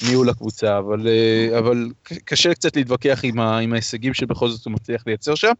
[0.02, 1.88] וניהול הקבוצה, אבל, אה, אבל
[2.24, 5.52] קשה קצת להתווכח עם, ה, עם ההישגים שבכל זאת הוא מצליח לייצר שם.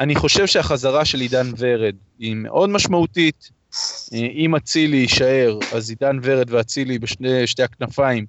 [0.00, 3.61] אני חושב שהחזרה של עידן ורד היא מאוד משמעותית.
[4.12, 8.26] אם אצילי יישאר, אז עידן ורד ואצילי בשתי הכנפיים,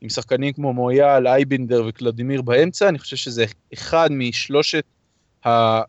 [0.00, 4.84] עם שחקנים כמו מויאל, אייבינדר וקלדימיר באמצע, אני חושב שזה אחד משלושת
[5.46, 5.82] אה,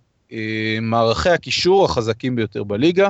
[0.81, 3.09] מערכי הקישור החזקים ביותר בליגה,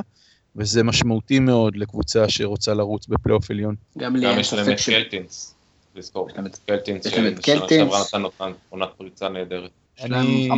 [0.56, 3.74] וזה משמעותי מאוד לקבוצה שרוצה לרוץ בפלייאוף עליון.
[3.98, 5.54] גם לי יש להם את קלטינס,
[5.94, 6.28] לזכור,
[6.66, 9.70] קלטינס, ששנה שעברה נתן עונת פריצה נהדרת.
[10.00, 10.50] אני,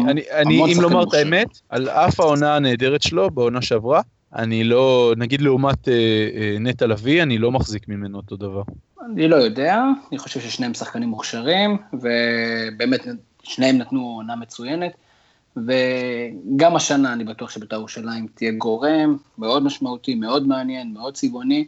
[0.72, 4.00] אם לומר את האמת, על אף העונה הנהדרת שלו בעונה שעברה,
[4.34, 5.94] אני לא, נגיד לעומת אה,
[6.36, 8.62] אה, נטע לביא, אני לא מחזיק ממנו אותו דבר.
[9.06, 13.00] אני לא יודע, אני חושב ששניהם שחקנים מוכשרים, ובאמת
[13.42, 14.92] שניהם נתנו עונה מצוינת.
[15.56, 21.66] וגם השנה אני בטוח שבית"ר ירושלים תהיה גורם מאוד משמעותי, מאוד מעניין, מאוד צבעוני,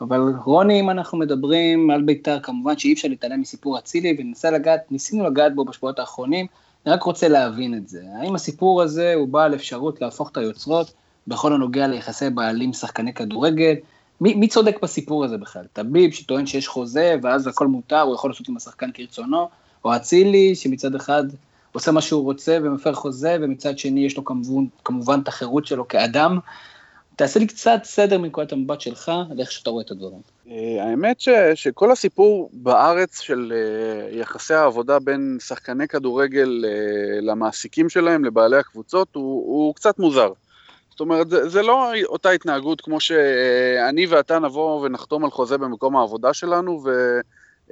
[0.00, 4.80] אבל רוני, אם אנחנו מדברים על בית"ר, כמובן שאי אפשר להתעלם מסיפור אצילי, וניסה לגעת,
[4.90, 6.46] ניסינו לגעת בו בשבועות האחרונים,
[6.86, 8.02] אני רק רוצה להבין את זה.
[8.20, 10.92] האם הסיפור הזה הוא בעל אפשרות להפוך את היוצרות
[11.28, 13.74] בכל הנוגע ליחסי בעלים שחקני כדורגל?
[14.20, 15.64] מי, מי צודק בסיפור הזה בכלל?
[15.72, 19.48] טביב שטוען שיש חוזה ואז הכל מותר, הוא יכול לעשות עם השחקן כרצונו,
[19.84, 21.24] או אצילי שמצד אחד
[21.72, 25.88] עושה מה שהוא רוצה ומפר חוזה, ומצד שני יש לו כמובן, כמובן את החירות שלו
[25.88, 26.38] כאדם.
[27.16, 30.20] תעשה לי קצת סדר מנקודת המבט שלך, על איך שאתה רואה את הדברים.
[30.50, 37.88] אה, האמת ש, שכל הסיפור בארץ של אה, יחסי העבודה בין שחקני כדורגל אה, למעסיקים
[37.88, 40.32] שלהם, לבעלי הקבוצות, הוא, הוא קצת מוזר.
[40.94, 45.96] זאת אומרת, זה, זה לא אותה התנהגות כמו שאני ואתה נבוא ונחתום על חוזה במקום
[45.96, 47.20] העבודה שלנו, ו...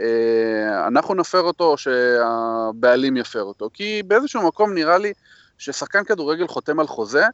[0.00, 3.70] אה, נפר אותו או שהבעלים יפר אותו.
[3.72, 5.12] כי באיזשהו מקום נראה לי
[5.58, 7.24] ששחקן כדורגל חותם על חוזה,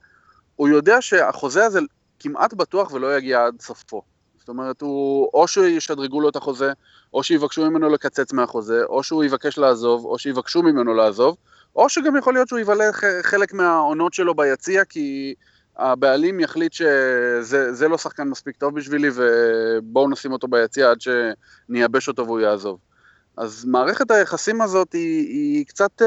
[0.56, 1.80] הוא יודע שהחוזה הזה
[2.20, 4.02] כמעט בטוח ולא יגיע עד סופו.
[4.38, 6.72] זאת אומרת, הוא, או שישדרגו לו את החוזה,
[7.14, 11.36] או שיבקשו ממנו לקצץ מהחוזה, או שהוא יבקש לעזוב, או שיבקשו ממנו לעזוב,
[11.76, 12.84] או שגם יכול להיות שהוא יבלה
[13.22, 15.34] חלק מהעונות שלו ביציע, כי
[15.78, 22.26] הבעלים יחליט שזה לא שחקן מספיק טוב בשבילי ובואו נשים אותו ביציע עד שנייבש אותו
[22.26, 22.78] והוא יעזוב.
[23.36, 26.02] אז מערכת היחסים הזאת היא, היא, קצת,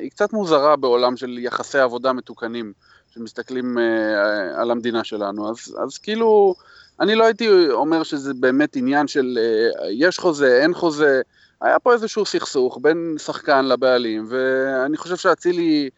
[0.00, 2.72] היא קצת מוזרה בעולם של יחסי עבודה מתוקנים,
[3.14, 5.50] שמסתכלים אה, על המדינה שלנו.
[5.50, 6.54] אז, אז כאילו,
[7.00, 11.20] אני לא הייתי אומר שזה באמת עניין של אה, יש חוזה, אין חוזה,
[11.60, 15.90] היה פה איזשהו סכסוך בין שחקן לבעלים, ואני חושב שאצילי...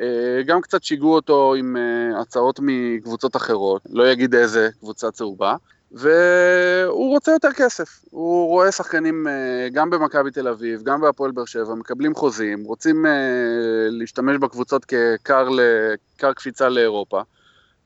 [0.00, 5.56] אה, גם קצת שיגעו אותו עם אה, הצעות מקבוצות אחרות, לא יגיד איזה קבוצה צהובה,
[5.92, 8.04] והוא רוצה יותר כסף.
[8.10, 13.06] הוא רואה שחקנים אה, גם במכבי תל אביב, גם בהפועל באר שבע, מקבלים חוזים, רוצים
[13.90, 15.48] להשתמש בקבוצות ככר
[16.16, 17.20] קפיצה לאירופה,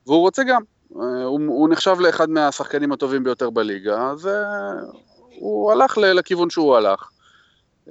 [0.07, 0.61] והוא רוצה גם.
[0.89, 4.29] הוא, הוא נחשב לאחד מהשחקנים הטובים ביותר בליגה, אז
[5.39, 7.09] הוא הלך לכיוון שהוא הלך.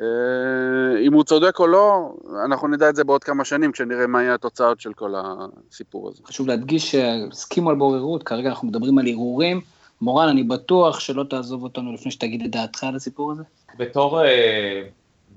[0.01, 4.23] אה, אם הוא צודק או לא, אנחנו נדע את זה בעוד כמה שנים, כשנראה מה
[4.23, 6.23] יהיה התוצאות של כל הסיפור הזה.
[6.25, 9.61] חשוב להדגיש שהסכימו על בוררות, כרגע אנחנו מדברים על ערעורים,
[10.01, 13.43] מורן, אני בטוח שלא תעזוב אותנו לפני שתגיד את דעתך על הסיפור הזה.
[13.79, 14.21] בתור,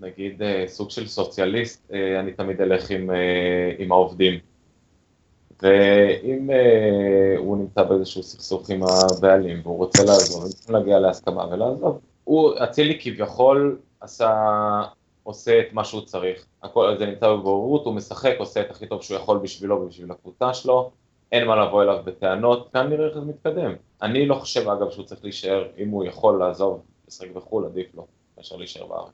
[0.01, 3.09] נגיד, סוג של סוציאליסט, אני תמיד אלך עם,
[3.77, 4.39] עם העובדים.
[5.61, 6.49] ואם
[7.37, 11.99] הוא נמצא באיזשהו סכסוך עם הבעלים והוא רוצה לעזוב, הם צריכים להגיע להסכמה ולעזוב.
[12.23, 14.31] הוא, אצילי כביכול עשה,
[15.23, 16.45] עושה את מה שהוא צריך.
[16.63, 20.53] הכל, זה נמצא בבוררות, הוא משחק, עושה את הכי טוב שהוא יכול בשבילו ובשביל הקבוצה
[20.53, 20.91] שלו.
[21.31, 23.73] אין מה לבוא אליו בטענות, כאן נראה איך זה מתקדם.
[24.01, 28.07] אני לא חושב אגב שהוא צריך להישאר, אם הוא יכול לעזוב, לשחק בחו"ל, עדיף לו.
[28.39, 29.11] מאשר להישאר בארץ.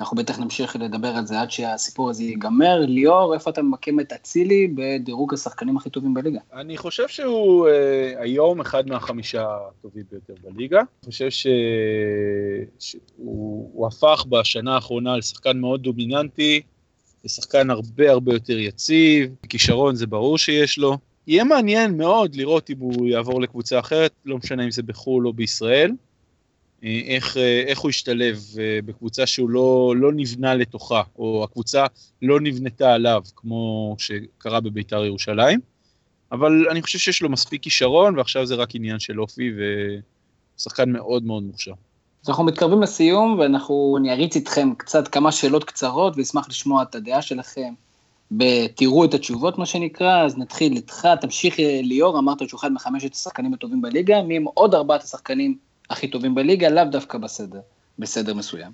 [0.00, 2.80] אנחנו בטח נמשיך לדבר על זה עד שהסיפור הזה ייגמר.
[2.80, 6.38] ליאור, איפה אתה ממקם את אצילי בדירוג השחקנים הכי טובים בליגה?
[6.52, 10.78] אני חושב שהוא אה, היום אחד מהחמישה הטובים ביותר בליגה.
[10.78, 11.46] אני חושב ש...
[12.78, 16.62] שהוא הפך בשנה האחרונה לשחקן מאוד דומיננטי,
[17.24, 20.98] לשחקן הרבה הרבה יותר יציב, כישרון זה ברור שיש לו.
[21.26, 25.32] יהיה מעניין מאוד לראות אם הוא יעבור לקבוצה אחרת, לא משנה אם זה בחו"ל או
[25.32, 25.92] בישראל.
[26.84, 31.86] אה, איך, אה, איך הוא ישתלב אה, בקבוצה שהוא לא, לא נבנה לתוכה, או הקבוצה
[32.22, 35.60] לא נבנתה עליו, כמו שקרה בביתר ירושלים.
[36.32, 39.50] אבל אני חושב שיש לו מספיק כישרון, ועכשיו זה רק עניין של אופי,
[40.58, 41.72] ושחקן מאוד מאוד מוכשר.
[42.24, 46.94] אז אנחנו מתקרבים לסיום, ואנחנו, אני אריץ איתכם קצת כמה שאלות קצרות, ואשמח לשמוע את
[46.94, 47.74] הדעה שלכם.
[48.74, 53.54] תראו את התשובות, מה שנקרא, אז נתחיל איתך, תמשיך ליאור, אמרת שהוא אחד מחמשת השחקנים
[53.54, 55.56] הטובים בליגה, מי הם עוד ארבעת השחקנים
[55.90, 57.60] הכי טובים בליגה, לאו דווקא בסדר,
[57.98, 58.72] בסדר מסוים.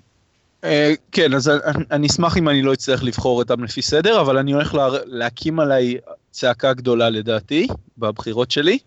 [0.63, 1.51] אה, כן, אז
[1.91, 5.97] אני אשמח אם אני לא אצטרך לבחור אותם לפי סדר, אבל אני הולך להקים עליי
[6.31, 8.77] צעקה גדולה לדעתי, בבחירות שלי,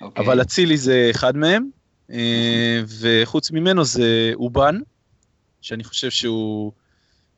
[0.00, 0.24] אוקיי.
[0.24, 1.68] אבל אצילי זה אחד מהם,
[2.12, 4.80] אה, וחוץ ממנו זה אובן,
[5.60, 6.72] שאני חושב שהוא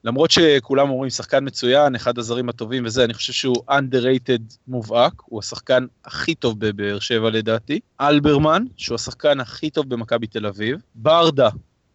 [0.05, 5.39] למרות שכולם אומרים שחקן מצוין, אחד הזרים הטובים וזה, אני חושב שהוא underrated מובהק, הוא
[5.39, 7.81] השחקן הכי טוב בבאר שבע לדעתי.
[8.01, 10.79] אלברמן, שהוא השחקן הכי טוב במכבי תל אביב.
[10.95, 11.49] ברדה,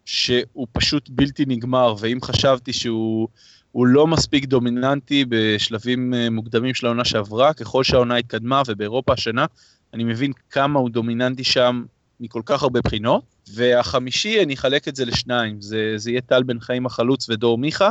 [0.04, 3.28] שהוא פשוט בלתי נגמר, ואם חשבתי שהוא
[3.74, 9.46] לא מספיק דומיננטי בשלבים אה, מוקדמים של העונה שעברה, ככל שהעונה התקדמה, ובאירופה השנה,
[9.94, 11.84] אני מבין כמה הוא דומיננטי שם
[12.20, 13.22] מכל כך הרבה בחינות.
[13.54, 17.90] והחמישי, אני אחלק את זה לשניים, זה, זה יהיה טל בן חיים החלוץ ודור מיכה.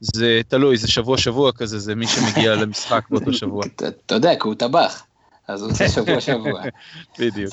[0.00, 3.64] זה תלוי, זה שבוע שבוע כזה, זה מי שמגיע למשחק באותו שבוע.
[3.76, 5.02] אתה יודע, כי הוא טבח,
[5.48, 6.62] אז הוא עושה שבוע שבוע.
[7.18, 7.52] בדיוק.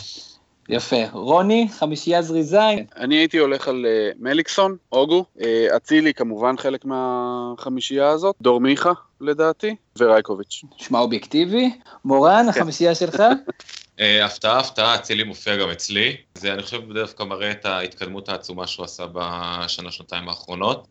[0.70, 1.10] יפה.
[1.12, 2.70] רוני, חמישייה זריזה.
[2.98, 8.92] אני הייתי הולך על uh, מליקסון, אוגו, אה, אצילי כמובן חלק מהחמישייה הזאת, דור מיכה
[9.22, 10.64] לדעתי, ורייקוביץ'.
[10.80, 11.72] נשמע אובייקטיבי.
[12.06, 12.50] מורן, כן.
[12.50, 13.24] החמישייה שלך?
[14.04, 16.16] אה, הפתעה, הפתעה, אצילי מופיע גם אצלי.
[16.36, 20.88] זה, אני חושב, דווקא מראה את ההתקדמות העצומה שהוא עשה בשנה, שנתיים האחרונות.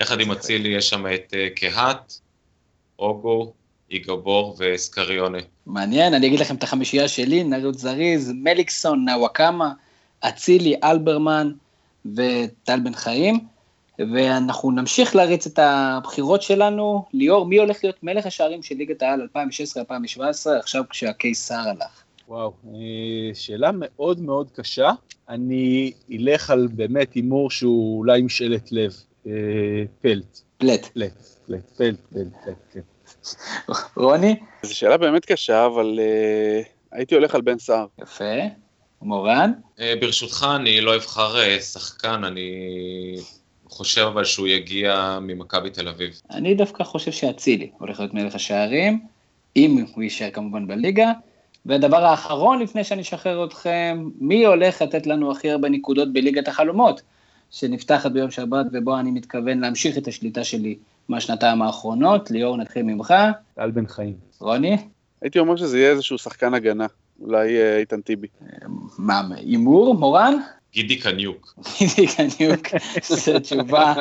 [0.00, 2.12] יחד עם אצילי יש שם את קהת,
[2.98, 3.52] אוגו,
[3.90, 5.38] איגבור וסקריונה.
[5.66, 9.72] מעניין, אני אגיד לכם את החמישייה שלי, נרוץ זריז, מליקסון, נוואקמה,
[10.20, 11.52] אצילי, אלברמן
[12.06, 13.40] וטל בן חיים.
[13.98, 17.04] ואנחנו נמשיך להריץ את הבחירות שלנו.
[17.12, 20.20] ליאור, מי הולך להיות מלך השערים של ליגת העל 2016-2017,
[20.60, 22.05] עכשיו כשהקיסר הלך?
[22.28, 24.90] וואו, אה, שאלה מאוד מאוד קשה.
[25.28, 28.96] אני אלך על באמת הימור שהוא אולי משאלת לב.
[29.26, 29.32] אה,
[30.00, 30.40] פלט.
[30.58, 30.86] פלט.
[30.86, 31.12] פלט,
[31.46, 32.80] פלט, פלט, פלט, פלט, כן.
[33.96, 34.36] רוני?
[34.62, 37.86] זו שאלה באמת קשה, אבל uh, הייתי הולך על בן סער.
[38.02, 38.24] יפה.
[39.02, 39.52] מורן?
[39.78, 42.50] Uh, ברשותך, אני לא אבחר uh, שחקן, אני
[43.68, 46.20] חושב אבל שהוא יגיע ממכבי תל אביב.
[46.30, 49.00] אני דווקא חושב שאצילי הולך להיות מלך השערים,
[49.56, 51.12] אם הוא יישאר כמובן בליגה.
[51.66, 57.02] והדבר האחרון, לפני שאני אשחרר אתכם, מי הולך לתת לנו הכי הרבה נקודות בליגת החלומות,
[57.50, 60.76] שנפתחת ביום שבת, ובו אני מתכוון להמשיך את השליטה שלי
[61.08, 62.30] מהשנתיים האחרונות.
[62.30, 63.14] ליאור, נתחיל ממך.
[63.54, 64.14] טל בן חיים.
[64.40, 64.76] רוני?
[65.22, 66.86] הייתי אומר שזה יהיה איזשהו שחקן הגנה,
[67.20, 68.26] אולי אה, איתן טיבי.
[68.98, 70.34] מה, הימור, מורן?
[70.72, 71.54] גידי קניוק.
[71.78, 72.66] גידי קניוק,
[73.24, 73.94] זו תשובה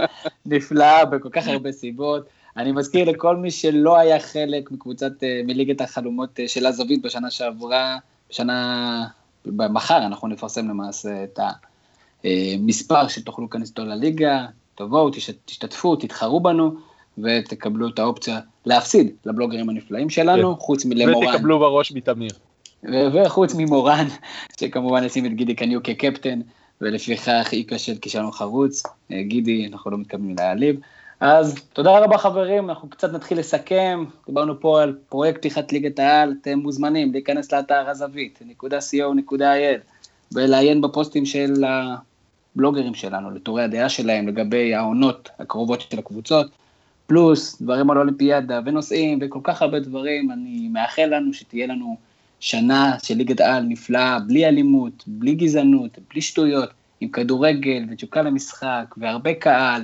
[0.46, 2.26] נפלאה בכל כך הרבה סיבות.
[2.58, 7.32] אני מזכיר לכל מי שלא היה חלק מקבוצת, אה, מליגת החלומות אה, של הזווית בשנה
[7.32, 7.98] שעברה,
[8.30, 9.08] בשנה,
[9.46, 11.40] מחר אנחנו נפרסם למעשה את
[12.24, 14.46] המספר שתוכלו להיכנס איתו לליגה,
[14.76, 15.10] תבואו,
[15.46, 16.76] תשתתפו, תתחרו בנו,
[17.18, 20.62] ותקבלו את האופציה להפסיד לבלוגרים הנפלאים שלנו, כן.
[20.62, 21.28] חוץ מלמורן.
[21.28, 22.32] ותקבלו בראש מתמיר.
[23.14, 24.08] וחוץ ממורן,
[24.60, 26.42] שכמובן ישים את גידי קניו כקפטן,
[26.82, 28.84] ולפיכך איקה של כישלון חרוץ.
[29.12, 30.80] אה, גידי, אנחנו לא מתכוונים להעליב.
[31.28, 36.34] אז תודה רבה חברים, אנחנו קצת נתחיל לסכם, דיברנו פה על פרויקט פתיחת ליגת העל,
[36.42, 39.80] אתם מוזמנים להיכנס לאתר הזווית, נקודה co.il,
[40.32, 46.48] ולעיין בפוסטים של הבלוגרים שלנו, לתורי הדעה שלהם לגבי העונות הקרובות של הקבוצות,
[47.08, 51.98] פלוס דברים על אולימפיאדה ונושאים וכל כך הרבה דברים, אני מאחל לנו שתהיה לנו
[52.40, 56.70] שנה של ליגת העל נפלאה, בלי אלימות, בלי גזענות, בלי שטויות,
[57.02, 59.84] עם כדורגל ותשוקה למשחק והרבה קהל,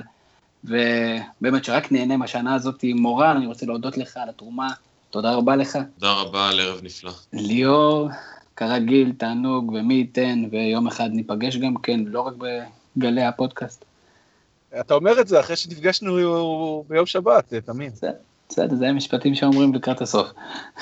[0.64, 2.84] ובאמת שרק נהנה מהשנה הזאת.
[2.94, 4.68] מורן, אני רוצה להודות לך על התרומה,
[5.10, 5.78] תודה רבה לך.
[5.98, 7.12] תודה רבה על ערב נפלא.
[7.32, 8.08] ליאור,
[8.56, 12.34] כרגיל, תענוג, ומי ייתן, ויום אחד ניפגש גם כן, לא רק
[12.96, 13.84] בגלי הפודקאסט.
[14.80, 17.90] אתה אומר את זה אחרי שנפגשנו ביום שבת, תמים.
[18.48, 20.28] בסדר, זה משפטים שאומרים לקראת הסוף.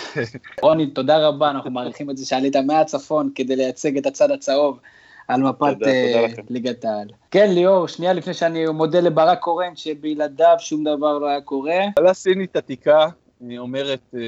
[0.62, 4.80] רוני, תודה רבה, אנחנו מעריכים את זה שעלית מהצפון כדי לייצג את הצד הצהוב
[5.30, 7.08] על מפת אה, ליגת העל.
[7.30, 11.80] כן, ליאור, שנייה לפני שאני מודה לברק קורן, שבלעדיו שום דבר לא היה קורה.
[11.96, 13.06] על סינית עתיקה,
[13.58, 14.20] אומרת אה,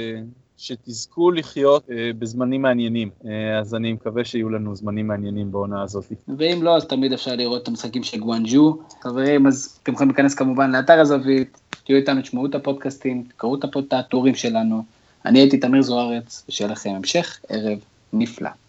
[0.56, 3.10] שתזכו לחיות אה, בזמנים מעניינים.
[3.60, 6.12] אז אני מקווה שיהיו לנו זמנים מעניינים בעונה הזאת.
[6.38, 8.78] ואם לא, אז תמיד אפשר לראות את המשחקים של גואנג'ו.
[9.00, 13.92] חברים, אז אתם יכולים להיכנס כמובן לאתר הזווית, תהיו איתנו, תשמעו את הפודקאסטים, תקראו את
[13.92, 14.82] הטורים שלנו.
[15.26, 17.78] אני הייתי תמיר זוארץ, ושיהיה לכם המשך ערב
[18.12, 18.50] נפלא.